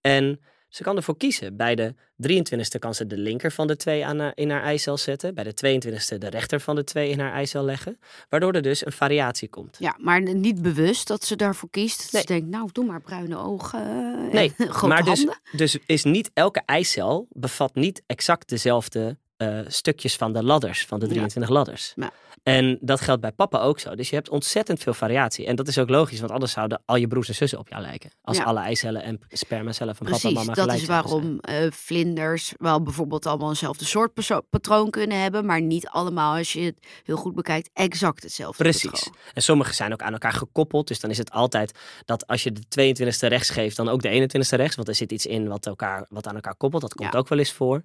[0.00, 1.56] En ze kan ervoor kiezen.
[1.56, 1.94] Bij de
[2.28, 5.34] 23ste kan ze de linker van de twee aan haar- in haar eicel zetten.
[5.34, 7.98] Bij de 22ste de rechter van de twee in haar eicel leggen.
[8.28, 9.76] Waardoor er dus een variatie komt.
[9.78, 11.98] Ja, maar niet bewust dat ze daarvoor kiest.
[12.02, 12.20] Dat Nee.
[12.22, 13.80] Ze denkt, nou, doe maar bruine ogen.
[13.80, 14.52] eh, Nee,
[14.86, 20.42] maar dus, dus is niet elke eicel bevat niet exact dezelfde eh, stukjes van de
[20.42, 21.10] ladders, van de Ja.
[21.10, 21.92] 23 ladders.
[21.96, 22.10] Ja.
[22.42, 23.94] En dat geldt bij papa ook zo.
[23.94, 25.46] Dus je hebt ontzettend veel variatie.
[25.46, 27.82] En dat is ook logisch, want anders zouden al je broers en zussen op jou
[27.82, 28.10] lijken.
[28.22, 28.42] Als Ja.
[28.44, 31.40] alle eicellen en spermacellen van Precies, papa en mama dat gelijk is zouden zijn.
[31.42, 34.12] waarom vlinders wel bijvoorbeeld allemaal eenzelfde soort
[34.50, 38.90] patroon kunnen hebben, maar niet allemaal, als je het heel goed bekijkt, exact hetzelfde Precies.
[38.90, 39.14] patroon.
[39.34, 40.88] En sommige zijn ook aan elkaar gekoppeld.
[40.88, 44.08] Dus dan is het altijd dat als je de 22e rechts geeft, dan ook de
[44.08, 44.76] 21e rechts.
[44.76, 46.82] Want er zit iets in wat, elkaar, wat aan elkaar koppelt.
[46.82, 47.18] Dat komt Ja.
[47.18, 47.82] ook wel eens voor.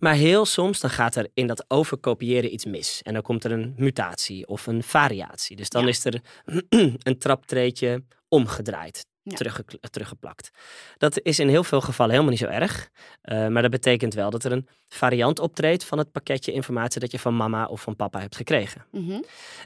[0.00, 3.02] Maar heel soms dan gaat er in dat overkopiëren iets mis.
[3.02, 5.56] En dan komt er een mutatie of een variatie.
[5.56, 5.88] Dus dan Ja.
[5.88, 6.20] is er
[7.08, 9.08] een traptreetje omgedraaid.
[9.22, 9.36] Ja.
[9.36, 10.50] terugge- teruggeplakt.
[10.98, 12.90] Dat is in heel veel gevallen helemaal niet zo erg.
[13.20, 17.10] Eh, maar dat betekent wel dat er een variant optreedt van het pakketje informatie dat
[17.10, 18.86] je van mama of van papa hebt gekregen.
[18.90, 19.20] Mhm.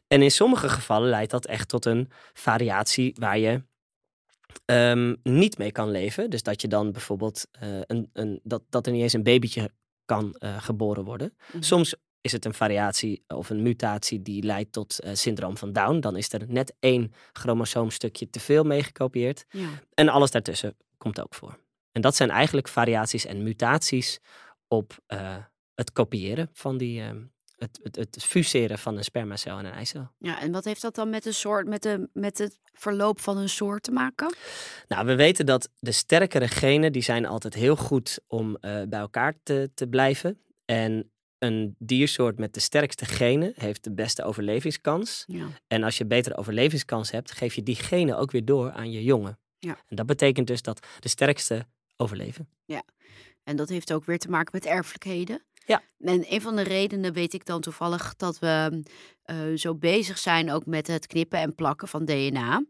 [0.08, 3.62] En in sommige gevallen leidt dat echt tot een variatie waar je
[4.64, 6.30] ehm, niet mee kan leven.
[6.30, 9.70] Dus dat je dan bijvoorbeeld eh, een, een, dat, dat er niet eens een babytje
[10.04, 11.36] kan eh, geboren worden.
[11.52, 11.62] Mhm.
[11.62, 16.00] Soms is het een variatie of een mutatie die leidt tot eh, syndroom van Down.
[16.00, 19.44] Dan is er net één chromosoomstukje te veel meegekopieerd.
[19.50, 19.68] Ja.
[19.94, 21.58] En alles daartussen komt ook voor.
[21.92, 24.20] En dat zijn eigenlijk variaties en mutaties
[24.68, 25.36] op eh,
[25.74, 27.22] het kopiëren van die, ehm,
[27.56, 30.10] het, het, het fuseren van een spermacel en een eicel.
[30.18, 33.36] ja, en wat heeft dat dan met, een soort, met, de, met het verloop van
[33.36, 34.34] een soort te maken?
[34.88, 39.00] Nou, we weten dat de sterkere genen, die zijn altijd heel goed om eh, bij
[39.00, 40.40] elkaar te, te blijven.
[40.64, 45.24] En een diersoort met de sterkste genen heeft de beste overlevingskans.
[45.26, 45.46] Ja.
[45.66, 49.02] En als je betere overlevingskans hebt, geef je die genen ook weer door aan je
[49.02, 49.38] jongen.
[49.58, 49.78] Ja.
[49.88, 52.48] En dat betekent dus dat de sterkste overleven.
[53.44, 55.42] En dat heeft ook weer te maken met erfelijkheden.
[55.66, 55.82] Ja.
[55.98, 58.82] En een van de redenen weet ik dan toevallig dat we
[59.22, 62.64] eh, zo bezig zijn ook met het knippen en plakken van DNA.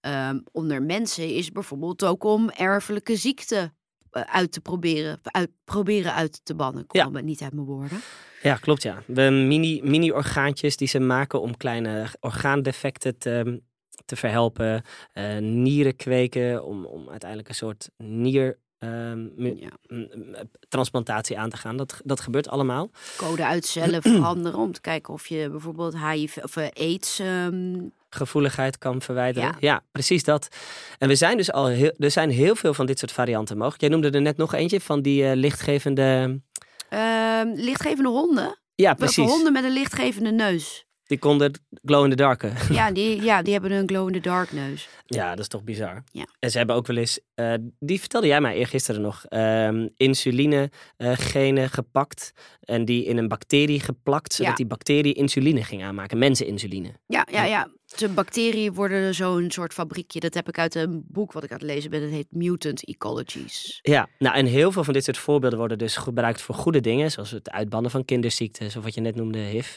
[0.00, 3.76] Ehm, onder mensen is bijvoorbeeld ook om erfelijke ziekten
[4.10, 6.84] eh, uit te proberen, uit, proberen uit te bannen.
[6.88, 7.04] Ja.
[7.04, 8.00] kom het niet uit mijn woorden.
[8.42, 9.02] Ja, klopt ja.
[9.06, 13.62] Mini, mini-orgaantjes die ze maken om kleine orgaandefecten te,
[14.04, 14.84] te verhelpen.
[15.12, 18.58] eh, nieren kweken om, om uiteindelijk een soort nier...
[18.78, 19.68] ehm, Ja.
[20.68, 21.76] transplantatie aan te gaan.
[21.76, 22.90] Dat, dat gebeurt allemaal.
[23.16, 27.18] Code uit cellen veranderen om te kijken of je bijvoorbeeld HIV of eh, AIDS.
[27.18, 27.74] ehm,
[28.10, 29.48] Gevoeligheid kan verwijderen.
[29.48, 29.56] Ja.
[29.60, 29.82] Ja.
[29.92, 30.48] precies dat.
[30.98, 33.80] En we zijn dus al heel, er zijn heel veel van dit soort varianten mogelijk.
[33.80, 36.40] Jij noemde er net nog eentje van die eh, lichtgevende.
[36.88, 38.58] ehm, lichtgevende honden.
[38.74, 39.30] Ja, precies.
[39.30, 40.85] honden met een lichtgevende neus.
[41.06, 41.52] Die konden
[41.84, 42.52] glow in the darken.
[42.70, 44.88] Ja, die, ja, die hebben een glow-in-the-dark neus.
[45.06, 46.02] Ja, dat is toch bizar.
[46.12, 46.26] Ja.
[46.38, 50.70] En ze hebben ook wel eens, eh, die vertelde jij mij eergisteren nog, ehm insuline
[50.96, 54.56] eh, genen gepakt en die in een bacterie geplakt, zodat Ja.
[54.56, 56.92] die bacterie insuline ging aanmaken, menseninsuline.
[57.06, 57.68] Ja, ja, ja.
[57.96, 60.20] De bacteriën worden zo'n soort fabriekje.
[60.20, 62.00] Dat heb ik uit een boek wat ik aan het lezen ben.
[62.00, 63.78] Dat heet Mutant Ecologies.
[63.82, 67.10] Ja, nou en heel veel van dit soort voorbeelden worden dus gebruikt voor goede dingen,
[67.10, 69.76] zoals het uitbannen van kinderziektes of wat je net noemde, HIV.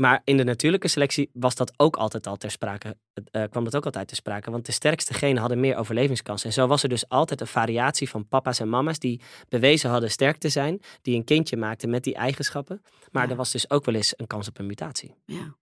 [0.00, 2.96] Maar in de natuurlijke selectie was dat ook altijd al ter sprake,
[3.30, 6.44] eh, kwam dat ook altijd ter sprake, want de sterkste genen hadden meer overlevingskans.
[6.44, 10.10] En zo was er dus altijd een variatie van papa's en mama's die bewezen hadden
[10.10, 12.82] sterk te zijn, die een kindje maakten met die eigenschappen.
[13.10, 13.30] Maar Ja.
[13.30, 15.14] er was dus ook wel eens een kans op een mutatie.
[15.26, 15.54] Ja.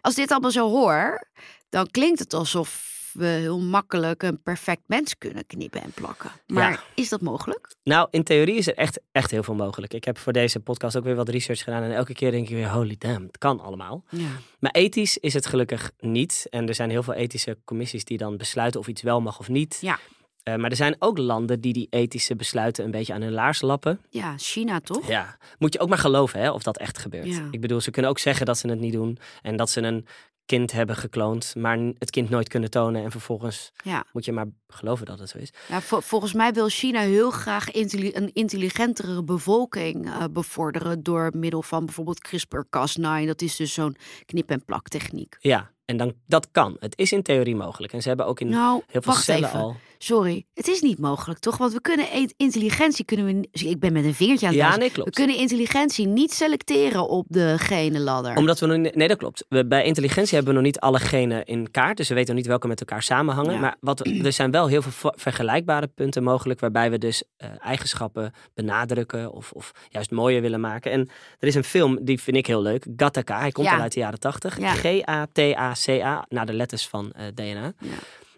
[0.00, 1.28] Als dit allemaal zo hoor,
[1.68, 6.30] dan klinkt het alsof we heel makkelijk een perfect mens kunnen knippen en plakken.
[6.46, 6.80] Maar Ja.
[6.94, 7.74] is dat mogelijk?
[7.82, 9.94] Nou, in theorie is er echt, echt heel veel mogelijk.
[9.94, 12.54] Ik heb voor deze podcast ook weer wat research gedaan en elke keer denk ik
[12.54, 14.04] weer, holy damn, het kan allemaal.
[14.10, 14.28] Ja.
[14.60, 16.46] Maar ethisch is het gelukkig niet.
[16.50, 19.48] En er zijn heel veel ethische commissies die dan besluiten of iets wel mag of
[19.48, 19.78] niet.
[19.80, 19.98] Ja.
[20.42, 23.60] Eh, maar er zijn ook landen die die ethische besluiten een beetje aan hun laars
[23.60, 24.00] lappen.
[24.10, 25.08] Ja, China toch?
[25.08, 27.26] Ja, moet je ook maar geloven hè, of dat echt gebeurt.
[27.26, 27.48] Ja.
[27.50, 29.18] Ik bedoel, ze kunnen ook zeggen dat ze het niet doen.
[29.42, 30.06] En dat ze een
[30.48, 33.04] kind hebben gekloond, maar het kind nooit kunnen tonen.
[33.04, 34.04] En vervolgens Ja.
[34.12, 35.52] moet je maar geloven dat het zo is.
[35.68, 41.30] Ja, vol- volgens mij wil China heel graag intelli- een intelligentere bevolking eh, bevorderen door
[41.36, 43.26] middel van bijvoorbeeld CRISPR-Cas9.
[43.26, 45.36] Dat is dus zo'n knip-en-plak-techniek.
[45.40, 46.76] Ja, en dan, dat kan.
[46.80, 47.92] Het is in theorie mogelijk.
[47.92, 49.60] En ze hebben ook in Nou, heel veel cellen even.
[49.60, 49.76] al.
[50.00, 51.56] Sorry, het is niet mogelijk, toch?
[51.56, 52.06] Want we kunnen
[52.36, 53.48] intelligentie kunnen we.
[53.52, 55.14] Ik ben met een vingertje aan het Ja, nee, We klopt.
[55.14, 58.36] kunnen intelligentie niet selecteren op de gene ladder.
[58.36, 59.44] Omdat we nog nee, dat klopt.
[59.48, 61.96] We, bij intelligentie hebben we nog niet alle genen in kaart.
[61.96, 63.52] Dus we weten nog niet welke met elkaar samenhangen.
[63.52, 63.60] Ja.
[63.60, 66.60] Maar wat, we- er zijn wel heel veel ver- vergelijkbare punten mogelijk.
[66.60, 70.90] Waarbij we dus eh, eigenschappen benadrukken of, of juist mooier willen maken.
[70.92, 71.08] En
[71.38, 72.86] er is een film, die vind ik heel leuk.
[72.96, 73.38] Gattaca.
[73.38, 73.74] Hij komt Ja.
[73.74, 74.58] al uit de jaren tachtig.
[74.60, 74.72] Ja.
[74.74, 76.24] G-A-T-A-C-A.
[76.28, 77.72] Naar de letters van eh, DNA.
[77.78, 77.88] Ja.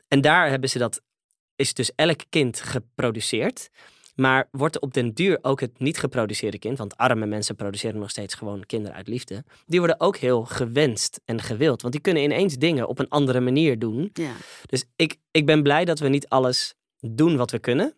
[0.09, 1.01] En daar hebben ze dat,
[1.61, 3.71] is dus elk kind geproduceerd.
[4.15, 8.11] Maar wordt op den duur ook het niet geproduceerde kind, want arme mensen produceren nog
[8.11, 11.81] steeds gewoon kinderen uit liefde, die worden ook heel gewenst en gewild.
[11.83, 14.11] Want die kunnen ineens dingen op een andere manier doen.
[14.13, 14.33] Ja.
[14.67, 17.95] Dus ik, ik ben blij dat we niet alles doen wat we kunnen.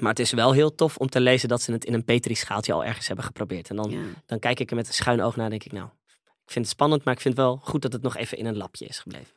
[0.00, 2.72] Maar het is wel heel tof om te lezen dat ze het in een petrischaaltje
[2.72, 3.70] al ergens hebben geprobeerd.
[3.70, 4.00] En dan, Ja.
[4.26, 5.88] dan kijk ik er met een schuin oog naar en denk ik, nou,
[6.44, 8.56] Ik vind het spannend, maar ik vind wel goed dat het nog even in een
[8.56, 9.34] lapje is gebleven.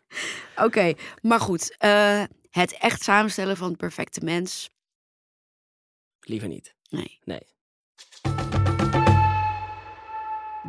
[0.58, 1.76] Oké, maar goed.
[1.78, 4.70] eh, het echt samenstellen van het perfecte mens.
[6.20, 6.76] Liever niet.
[6.90, 7.20] Nee.
[7.24, 7.50] Nee.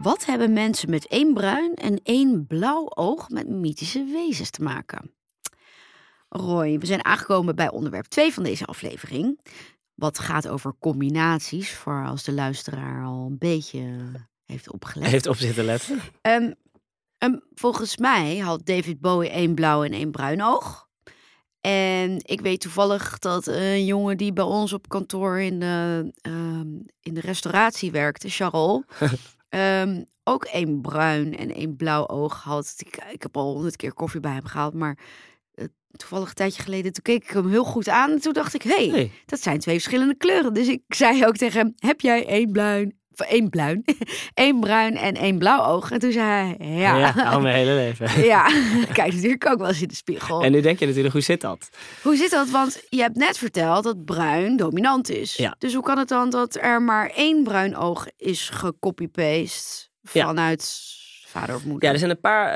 [0.02, 5.14] Wat hebben mensen met één bruin en één blauw oog met mythische wezens te maken?
[6.28, 9.40] Roy, we zijn aangekomen bij onderwerp 2 van deze aflevering.
[9.94, 14.10] Wat gaat over combinaties, voor als de luisteraar al een beetje
[14.44, 15.10] heeft opgelet.
[15.10, 16.00] Heeft op zitten letten.
[16.20, 16.52] Ehm,
[17.54, 20.88] volgens mij had David Bowie één blauw en één bruin oog.
[21.62, 26.68] En ik weet toevallig dat een jongen die bij ons op kantoor in de, ehm,
[27.00, 28.82] in de restauratie werkte, Charles,
[29.48, 32.74] ehm, ook één bruin en één blauw oog had.
[32.76, 34.98] Ik, ik heb al honderd keer koffie bij hem gehaald, maar
[35.54, 38.54] eh, toevallig een tijdje geleden, toen keek ik hem heel goed aan en toen dacht
[38.54, 40.54] ik, hé, hey, dat zijn twee verschillende kleuren.
[40.54, 43.84] Dus ik zei ook tegen hem, heb jij één bruin, één bruin,
[44.34, 45.90] één bruin en één blauw oog?
[45.90, 46.96] En toen zei hij, ja.
[46.98, 48.24] Ja, al mijn hele leven.
[48.32, 48.44] Ja,
[48.92, 50.42] kijk natuurlijk ook wel eens in de spiegel.
[50.42, 51.70] En nu denk je natuurlijk, hoe zit dat?
[52.02, 52.50] Hoe zit dat?
[52.50, 55.36] Want je hebt net verteld dat bruin dominant is.
[55.36, 55.54] Ja.
[55.58, 60.91] Dus hoe kan het dan dat er maar één bruin oog is gecopy-paste vanuit
[61.32, 61.84] vader of moeder?
[61.88, 62.48] Ja, er zijn een paar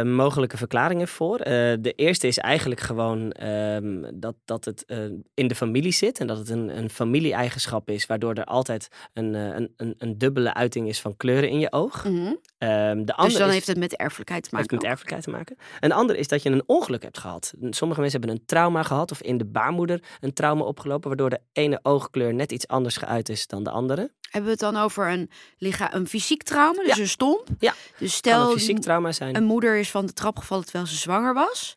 [0.00, 1.38] eh, mogelijke verklaringen voor.
[1.38, 4.98] Eh, de eerste is eigenlijk gewoon ehm, dat, dat het eh,
[5.34, 9.34] in de familie zit en dat het een, een familie-eigenschap is, waardoor er altijd een,
[9.34, 12.04] een, een, een dubbele uiting is van kleuren in je oog.
[12.04, 12.32] Mhm.
[12.58, 14.76] Ehm, de Dus dan is- heeft het met erfelijkheid te heeft maken.
[14.76, 15.56] met erfelijkheid te maken.
[15.80, 17.52] Een ander is dat je een ongeluk hebt gehad.
[17.70, 21.40] Sommige mensen hebben een trauma gehad of in de baarmoeder een trauma opgelopen, waardoor de
[21.52, 24.12] ene oogkleur net iets anders geuit is dan de andere.
[24.30, 27.46] Hebben we het dan over een, licha een fysiek trauma, dus een stomp?
[27.58, 27.74] Ja.
[27.90, 29.36] Dus Kan stel een fysiek trauma zijn.
[29.36, 31.76] een moeder is van de trap gevallen terwijl ze zwanger was.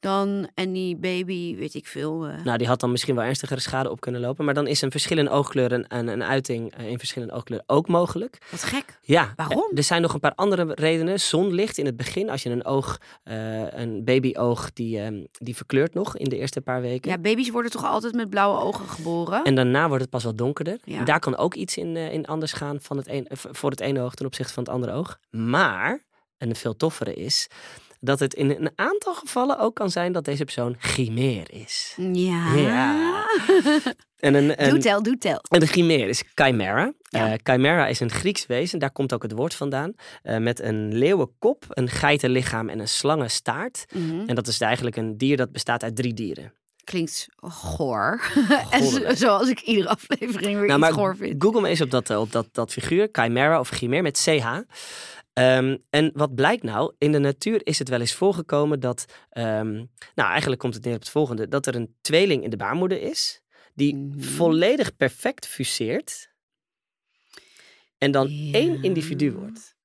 [0.00, 2.26] Dan, en die baby, weet ik veel.
[2.26, 4.44] eh, Nou, die had dan misschien wel ernstigere schade op kunnen lopen.
[4.44, 7.68] Maar dan is een verschil in oogkleur en en een uiting eh, in verschillende oogkleuren
[7.68, 8.38] ook mogelijk.
[8.50, 8.98] wat gek.
[9.02, 9.68] Ja, Waarom?
[9.70, 11.20] eh, Er zijn nog een paar andere redenen.
[11.20, 12.30] Zonlicht in het begin.
[12.30, 16.80] Als je een oog, een babyoog, die, ehm, die verkleurt nog in de eerste paar
[16.80, 17.10] weken.
[17.10, 19.44] Ja, baby's worden toch altijd met blauwe ogen geboren?
[19.44, 20.78] En daarna wordt het pas wat donkerder.
[20.84, 21.04] Ja.
[21.04, 24.14] Daar kan ook iets in, in anders gaan van het een, voor het ene oog
[24.14, 25.18] ten opzichte van het andere oog.
[25.30, 26.04] Maar,
[26.38, 27.48] en de veel toffere is,
[28.00, 31.94] dat het in een aantal gevallen ook kan zijn dat deze persoon chimeer is.
[32.12, 32.54] Ja.
[32.54, 33.24] Ja.
[34.16, 35.40] En een, Doe een, tel, doe tel.
[35.48, 36.92] En de chimeer is chimera.
[37.02, 37.32] Ja.
[37.32, 39.92] Eh, chimera is een Grieks wezen, daar komt ook het woord vandaan.
[40.22, 43.84] Eh, met een leeuwenkop, een geitenlichaam en een slangenstaart.
[43.92, 44.28] Mhm.
[44.28, 46.52] En dat is eigenlijk een dier dat bestaat uit drie dieren.
[46.84, 48.20] Klinkt goor.
[48.70, 51.42] en zoals ik iedere aflevering weer Nou, iets goor vind.
[51.42, 54.46] Google me eens op dat, eh, op dat, dat figuur, chimera of chimeer met CH.
[55.36, 56.94] Ehm, en wat blijkt nou?
[56.98, 59.72] In de natuur is het wel eens voorgekomen dat, ehm,
[60.14, 63.00] nou eigenlijk komt het neer op het volgende, dat er een tweeling in de baarmoeder
[63.00, 63.42] is,
[63.74, 64.20] die Mhm.
[64.20, 66.32] volledig perfect fuseert
[67.98, 68.52] en dan Ja.
[68.52, 69.76] één individu wordt.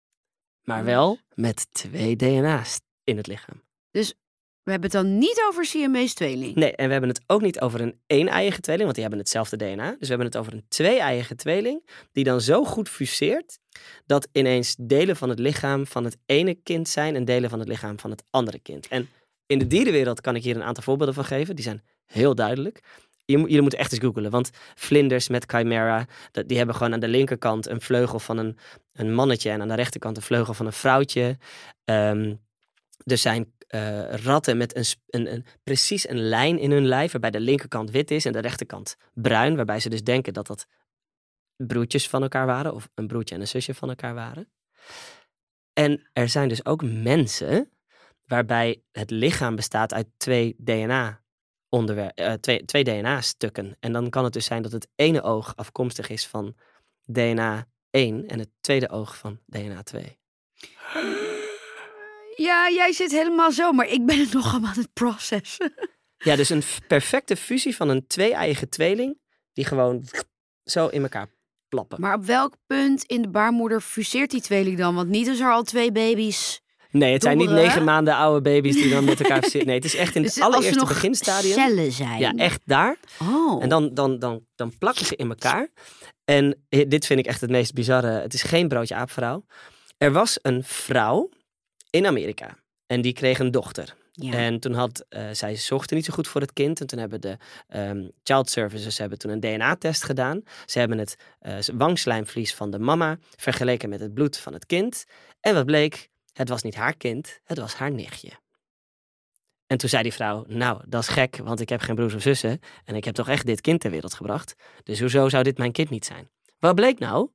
[0.64, 3.64] Maar wel met twee DNA's in het lichaam.
[4.64, 6.56] We hebben het dan niet over Siamese tweeling.
[6.56, 9.58] Nee, en we hebben het ook niet over een één-eiige tweeling, want die hebben hetzelfde
[9.58, 9.90] DNA.
[9.90, 13.60] Dus we hebben het over een twee-eiige tweeling, die dan zo goed fuseert,
[14.06, 17.68] dat ineens delen van het lichaam van het ene kind zijn en delen van het
[17.68, 18.88] lichaam van het andere kind.
[18.88, 19.10] En
[19.46, 22.80] in de dierenwereld kan ik hier een aantal voorbeelden van geven, die zijn heel duidelijk.
[23.26, 26.06] Jullie moeten echt eens googelen, want vlinders met chimera,
[26.46, 28.58] die hebben gewoon aan de linkerkant een vleugel van een,
[28.94, 31.38] een mannetje en aan de rechterkant een vleugel van een vrouwtje.
[31.86, 32.36] Ehm,
[33.04, 37.32] er zijn eh, ratten met een, een, een, precies een lijn in hun lijf, waarbij
[37.32, 40.68] de linkerkant wit is en de rechterkant bruin, waarbij ze dus denken dat dat
[41.56, 44.52] broertjes van elkaar waren, of een broertje en een zusje van elkaar waren.
[45.74, 47.72] En er zijn dus ook mensen
[48.26, 51.22] waarbij het lichaam bestaat uit twee DNA.
[51.70, 53.78] Onderwer- eh, twee, twee DNA-stukken.
[53.80, 56.56] En dan kan het dus zijn dat het ene oog afkomstig is van
[57.06, 60.20] DNA 1 en het tweede oog van DNA 2.
[62.36, 65.74] Ja, jij zit helemaal zo, maar ik ben het nog aan het processen.
[66.18, 69.20] Ja, dus een perfecte fusie van een twee-eigen tweeling
[69.54, 70.06] die gewoon
[70.64, 71.28] zo in elkaar
[71.70, 72.02] plappen.
[72.02, 74.96] Maar op welk punt in de baarmoeder fuseert die tweeling dan?
[74.96, 76.62] Want niet als er al twee baby's...
[76.92, 77.70] Nee, het zijn niet Dommeren.
[77.70, 79.66] negen maanden oude baby's die dan met elkaar zitten.
[79.66, 81.54] Nee, het is echt in Dus het als er allereerste nog beginstadium.
[81.54, 82.20] cellen zijn.
[82.20, 82.98] Ja, echt daar.
[83.22, 83.64] Oh.
[83.64, 85.68] En dan, dan, dan, dan plakken ze in elkaar.
[86.26, 88.08] En eh, dit vind ik echt het meest bizarre.
[88.08, 89.46] Het is geen broodje aapverhaal.
[89.98, 91.30] Er was een vrouw
[91.92, 92.58] in Amerika.
[92.86, 93.96] En die kreeg een dochter.
[94.12, 94.34] Ja.
[94.34, 96.80] En toen had eh, zij zorgde niet zo goed voor het kind.
[96.82, 100.42] En toen hebben de ehm, child services hebben toen een DNA-test gedaan.
[100.66, 105.06] Ze hebben het eh, wangslijmvlies van de mama vergeleken met het bloed van het kind.
[105.40, 106.10] En wat bleek?
[106.34, 108.32] Het was niet haar kind, het was haar nichtje.
[109.68, 112.22] En toen zei die vrouw, nou, dat is gek, want ik heb geen broers of
[112.22, 112.60] zussen.
[112.86, 114.56] En ik heb toch echt dit kind ter wereld gebracht.
[114.84, 116.30] Dus hoezo zou dit mijn kind niet zijn?
[116.60, 117.30] Wat bleek nou?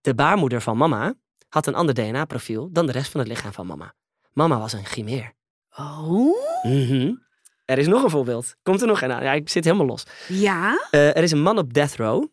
[0.00, 1.14] De baarmoeder van mama
[1.48, 3.94] had een ander DNA-profiel dan de rest van het lichaam van mama.
[4.32, 5.32] Mama was een chimeer.
[5.76, 6.34] Oh?
[6.62, 7.12] Mhm.
[7.64, 8.56] Er is nog een voorbeeld.
[8.62, 9.22] Komt er nog een aan?
[9.22, 10.04] Ja, ik zit helemaal los.
[10.28, 10.88] Ja?
[10.90, 12.24] Eh, er is een man op death row,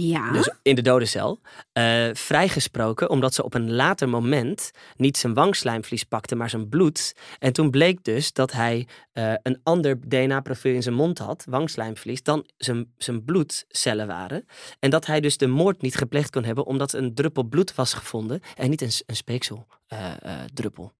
[0.00, 0.32] Ja?
[0.32, 1.40] dus in de dodencel,
[1.72, 7.14] eh vrijgesproken omdat ze op een later moment niet zijn wangslijmvlies pakte, maar zijn bloed.
[7.38, 12.22] En toen bleek dus dat hij eh, een ander DNA-profiel in zijn mond had, wangslijmvlies,
[12.22, 14.46] dan zijn, zijn bloedcellen waren.
[14.78, 17.94] En dat hij dus de moord niet gepleegd kon hebben omdat een druppel bloed was
[17.94, 20.92] gevonden en niet een, een speekseldruppel.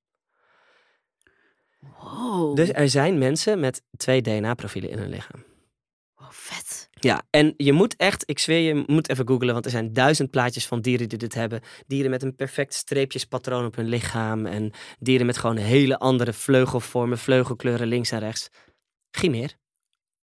[1.80, 2.56] Wow.
[2.56, 5.44] Dus er zijn mensen met twee DNA-profielen in hun lichaam.
[6.14, 6.88] Wow, vet.
[7.06, 10.30] Ja, en je moet echt, ik zweer je, moet even googlen, want er zijn duizend
[10.30, 11.60] plaatjes van dieren die dit hebben.
[11.86, 17.18] Dieren met een perfect streepjespatroon op hun lichaam en dieren met gewoon hele andere vleugelvormen,
[17.18, 18.48] vleugelkleuren links en rechts.
[19.10, 19.56] Chimeer.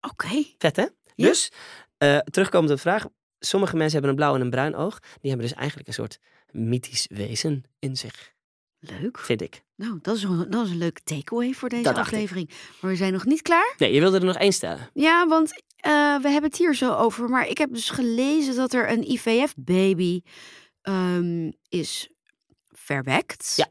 [0.01, 0.43] Oké.
[0.57, 0.85] Vet hè?
[1.15, 1.27] Ja.
[1.27, 1.51] Dus,
[1.97, 3.05] eh terugkomend op de vraag,
[3.39, 4.99] sommige mensen hebben een blauw en een bruin oog.
[4.99, 6.19] Die hebben dus eigenlijk een soort
[6.51, 8.33] mythisch wezen in zich,
[8.79, 9.19] Leuk.
[9.19, 9.63] vind ik.
[9.75, 12.49] Nou, dat is een, dat is een leuke takeaway voor deze Dat aflevering.
[12.81, 13.73] Maar we zijn nog niet klaar.
[13.77, 14.89] Nee, je wilde er nog één stellen.
[14.93, 17.29] Ja, want eh, we hebben het hier zo over.
[17.29, 20.21] Maar ik heb dus gelezen dat er een IVF-baby
[20.81, 22.09] ehm, is
[22.67, 23.53] verwekt.
[23.55, 23.67] Ja.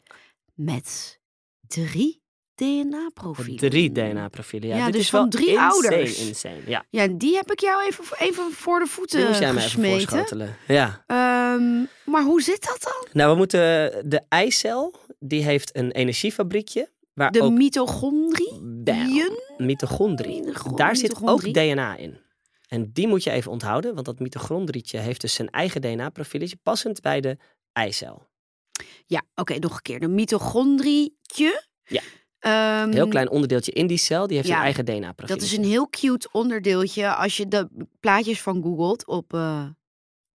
[0.55, 1.19] Met
[1.67, 2.23] drie
[2.55, 3.71] DNA-profielen.
[3.71, 4.69] Drie DNA-profielen.
[4.69, 6.27] Ja, Ja, dit dus is van wel drie insane, ouders.
[6.27, 6.85] Insane, ja.
[6.91, 10.09] Ja, die heb ik jou even, even voor de Die voeten moest jij even gesmeten.
[10.09, 10.57] voorschotelen.
[10.67, 11.05] Ja.
[11.07, 13.09] Ehm, maar hoe zit dat dan?
[13.13, 13.61] Nou, we moeten
[14.11, 16.91] de eicel, die heeft een energiefabriekje.
[17.15, 18.61] Waar De ook mitochondrie?
[19.57, 20.43] Mitochondrie.
[20.43, 21.53] Mitochon- Daar zit ook.
[21.53, 22.21] DNA in.
[22.69, 27.01] En die moet je even onthouden, want dat mitochondrietje heeft dus zijn eigen DNA-profieletje passend
[27.01, 27.37] bij de
[27.73, 28.27] eicel.
[29.07, 30.01] Ja, oké, nog een keer.
[30.01, 31.63] De mitochondrietje.
[31.85, 32.01] Ja.
[32.39, 35.57] Ehm, Een heel klein onderdeeltje in die cel, die heeft Ja, zijn eigen Dat DNA-profieletje.
[35.57, 37.15] is een heel cute onderdeeltje.
[37.15, 37.69] Als je de
[38.01, 39.65] plaatjes van googelt op eh,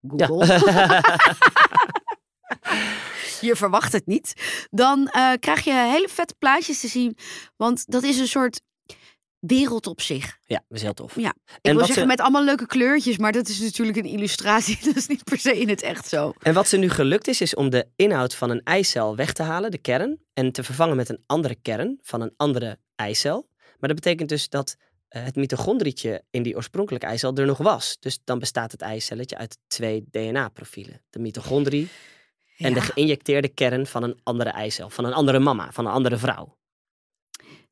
[0.08, 0.46] Google.
[3.44, 4.34] je verwacht het niet.
[4.72, 7.18] Dan eh, krijg je hele vette plaatjes te zien.
[7.58, 8.62] Want dat is een soort
[9.40, 10.38] wereld op zich.
[10.46, 11.16] ja, dat is heel tof.
[11.16, 13.18] Ja, Ik En wil zeggen ze- met allemaal leuke kleurtjes.
[13.18, 14.78] Maar dat is natuurlijk een illustratie.
[14.86, 16.34] Dat is niet per se in het echt zo.
[16.42, 19.44] En wat ze nu gelukt is, is om de inhoud van een eicel weg te
[19.44, 23.48] halen, de kern, en te vervangen met een andere kern van een andere eicel.
[23.80, 24.76] Maar dat betekent dus dat
[25.08, 27.98] eh, het mitochondrietje in die oorspronkelijke eicel er nog was.
[28.00, 31.02] Dus dan bestaat het eicelletje uit twee DNA-profielen.
[31.10, 31.88] De mitochondrie
[32.58, 36.18] en de geïnjecteerde kern van een andere eicel, van een andere mama, van een andere
[36.18, 36.58] vrouw.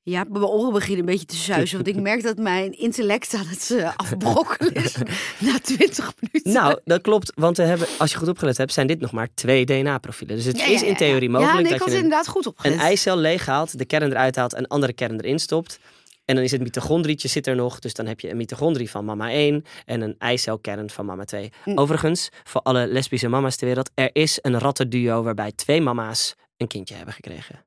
[0.03, 1.75] Ja, mijn oren beginnen een beetje te zuizen.
[1.75, 4.95] Want ik merk dat mijn intellect aan het eh, afbrokkelen is.
[5.39, 6.53] na 20 minuten.
[6.53, 9.27] Nou, dat klopt, want we hebben, als je goed opgelet hebt, zijn dit nog maar
[9.33, 10.35] twee DNA-profielen.
[10.35, 12.73] Dus het Ja, is ja, in theorie mogelijk nee, dat je een, inderdaad goed opgelet.
[12.73, 15.79] een eicel leeghaalt, de kern eruit haalt, een andere kern erin stopt.
[16.25, 17.79] En dan is het mitochondrietje zit er nog.
[17.79, 21.51] Dus dan heb je een mitochondrie van mama 1 en een eicelkern van mama 2.
[21.65, 21.77] Mm.
[21.77, 26.67] Overigens, voor alle lesbische mama's ter wereld, er is een rattenduo waarbij twee mama's een
[26.67, 27.65] kindje hebben gekregen.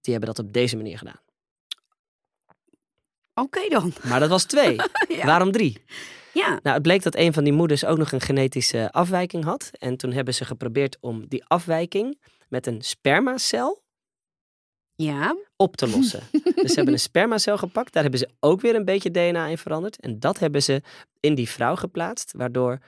[0.00, 1.20] Die hebben dat op deze manier gedaan.
[3.34, 3.92] Oké dan.
[4.02, 4.76] Maar dat was twee.
[5.08, 5.26] Ja.
[5.26, 5.82] Waarom drie?
[6.32, 6.48] Ja.
[6.48, 9.70] Nou, het bleek dat een van die moeders ook nog een genetische afwijking had.
[9.78, 13.83] En toen hebben ze geprobeerd om die afwijking met een spermacel
[14.96, 15.36] Ja.
[15.56, 16.22] op te lossen.
[16.54, 17.92] dus ze hebben een spermacel gepakt.
[17.92, 20.00] Daar hebben ze ook weer een beetje DNA in veranderd.
[20.00, 20.82] En dat hebben ze
[21.20, 22.32] in die vrouw geplaatst.
[22.36, 22.78] Waardoor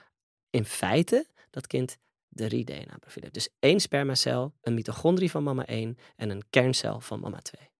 [0.50, 1.96] in feite dat kind
[2.28, 3.34] drie DNA-profielen heeft.
[3.34, 7.70] Dus één spermacel, een mitochondrie van mama 1 en een kerncel van mama 2.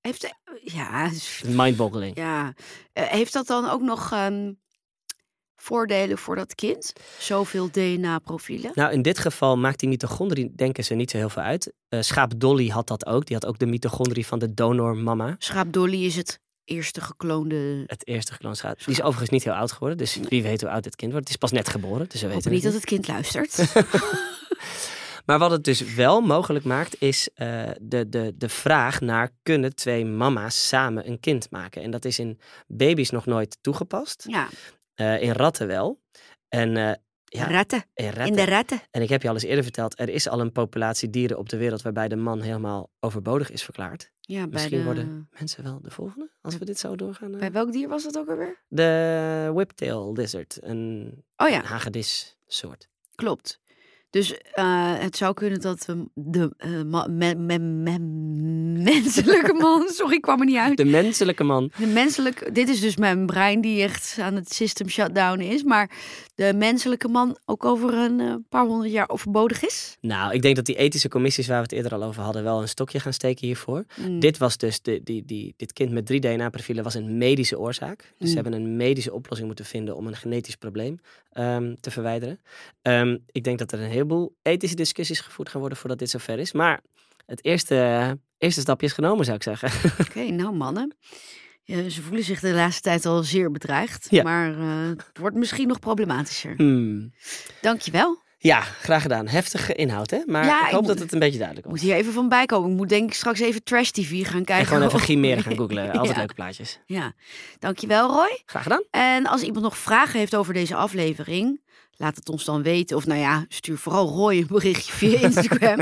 [0.00, 2.16] Heeft, ja, is- Mindboggling.
[2.16, 2.54] ja.
[2.92, 4.52] Eh, heeft dat dan ook nog ehm,
[5.56, 6.92] voordelen voor dat kind?
[7.18, 8.70] Zoveel DNA-profielen?
[8.74, 11.72] Nou, in dit geval maakt die mitochondrie, denken ze, niet zo heel veel uit.
[11.88, 13.26] Eh, schaap Dolly had dat ook.
[13.26, 15.34] Die had ook de mitochondrie van de donormama.
[15.38, 17.84] Schaap Dolly is het eerste gekloonde...
[17.86, 19.98] Het eerste gekloond Die is overigens niet heel oud geworden.
[19.98, 21.26] Dus wie weet hoe oud dit kind wordt.
[21.26, 23.58] Het is pas net geboren, dus we weten niet het dat het kind luistert.
[25.26, 29.74] Maar wat het dus wel mogelijk maakt, is eh, de, de, de vraag naar kunnen
[29.74, 31.82] twee mama's samen een kind maken.
[31.82, 34.24] En dat is in baby's nog nooit toegepast.
[34.28, 34.48] ja,
[34.96, 36.00] Eh, in ratten wel.
[36.48, 36.92] En eh,
[37.24, 37.84] ja, ratten.
[37.94, 38.26] in ratten.
[38.26, 38.80] In de ratten.
[38.90, 41.48] En ik heb je al eens eerder verteld, er is al een populatie dieren op
[41.48, 44.12] de wereld waarbij de man helemaal overbodig is verklaard.
[44.20, 44.84] Ja, Misschien de...
[44.84, 47.32] worden mensen wel de volgende, als we dit zo doorgaan.
[47.34, 47.38] eh.
[47.38, 48.62] bij welk dier was dat ook alweer?
[48.68, 52.88] De whiptail lizard, een Oh ja, hagedis soort.
[53.14, 53.60] klopt.
[54.10, 57.98] Dus eh, het zou kunnen dat we de eh, ma- me- me- me-
[58.82, 59.88] menselijke man...
[59.88, 60.76] Sorry, ik kwam er niet uit.
[60.76, 61.70] De menselijke man.
[61.78, 65.62] De menselijke, dit is dus mijn brein die echt aan het system shutdown is.
[65.62, 65.90] Maar
[66.34, 69.96] de menselijke man ook over een eh, paar honderd jaar overbodig is.
[70.00, 72.60] Nou, ik denk dat die ethische commissies waar we het eerder al over hadden, wel
[72.60, 73.84] een stokje gaan steken hiervoor.
[73.96, 74.20] Mm.
[74.20, 77.98] Dit was dus, de, die, die, dit kind met drie DNA-profielen was een medische oorzaak.
[77.98, 78.26] Dus Mm.
[78.26, 81.00] ze hebben een medische oplossing moeten vinden om een genetisch probleem
[81.32, 82.40] ehm, te verwijderen.
[82.82, 86.10] Ehm, ik denk dat er een heleboel heleboel ethische discussies gevoerd gaan worden voordat dit
[86.10, 86.52] zover is.
[86.52, 86.80] Maar
[87.26, 89.70] het eerste, eerste stapje is genomen, zou ik zeggen.
[90.06, 90.96] Oké, nou mannen.
[91.62, 94.06] Ja, ze voelen zich de laatste tijd al zeer bedreigd.
[94.10, 94.22] Ja.
[94.22, 96.54] Maar eh, het wordt misschien nog problematischer.
[96.56, 97.12] Hmm.
[97.60, 98.24] Dankjewel.
[98.38, 99.28] Ja, graag gedaan.
[99.28, 100.18] Heftige inhoud, hè?
[100.26, 101.80] Maar Ja, ik ik hoop dat het een beetje duidelijk Ik was.
[101.80, 102.70] moet hier even van bijkomen.
[102.70, 104.54] Ik moet denk ik straks even trash tv gaan kijken.
[104.56, 105.90] En gewoon even Chimeren gaan googlen.
[105.90, 106.18] Altijd Ja.
[106.18, 106.78] leuke plaatjes.
[106.86, 107.12] Ja,
[107.58, 108.42] dankjewel Roy.
[108.44, 108.82] Graag gedaan.
[108.90, 111.60] En als iemand nog vragen heeft over deze aflevering,
[111.96, 112.96] laat het ons dan weten.
[112.96, 115.78] Of nou ja, stuur vooral Roy een berichtje via Instagram.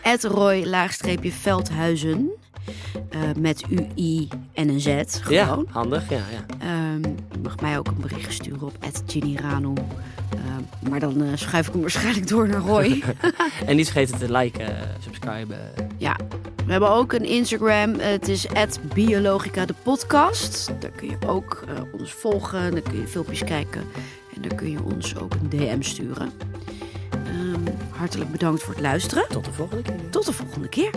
[0.00, 2.30] Het Roy-Veldhuizen.
[3.10, 3.64] Eh, met
[3.96, 4.86] UI en een Z.
[4.86, 5.04] Ja,
[5.44, 5.66] Gewoon.
[5.70, 6.10] handig.
[6.10, 6.44] Ja, ja.
[6.58, 7.02] Ehm,
[7.32, 8.72] je mag mij ook een berichtje sturen op
[9.06, 9.72] @ginny_ranu.
[10.30, 13.02] Ehm, maar dan eh, schuif ik hem waarschijnlijk door naar Roy.
[13.66, 15.58] En niet vergeten te liken, subscriben.
[15.96, 16.16] ja,
[16.66, 17.94] we hebben ook een Instagram.
[17.98, 18.46] Het is
[18.94, 20.70] Biologica de podcast.
[20.80, 22.70] Daar kun je ook eh, ons volgen.
[22.72, 23.82] Daar kun je filmpjes kijken.
[24.34, 26.30] En daar kun je ons ook een DM sturen.
[27.10, 29.28] Ehm, hartelijk bedankt voor het luisteren.
[29.28, 30.10] Tot de volgende keer.
[30.10, 30.90] Tot de volgende keer.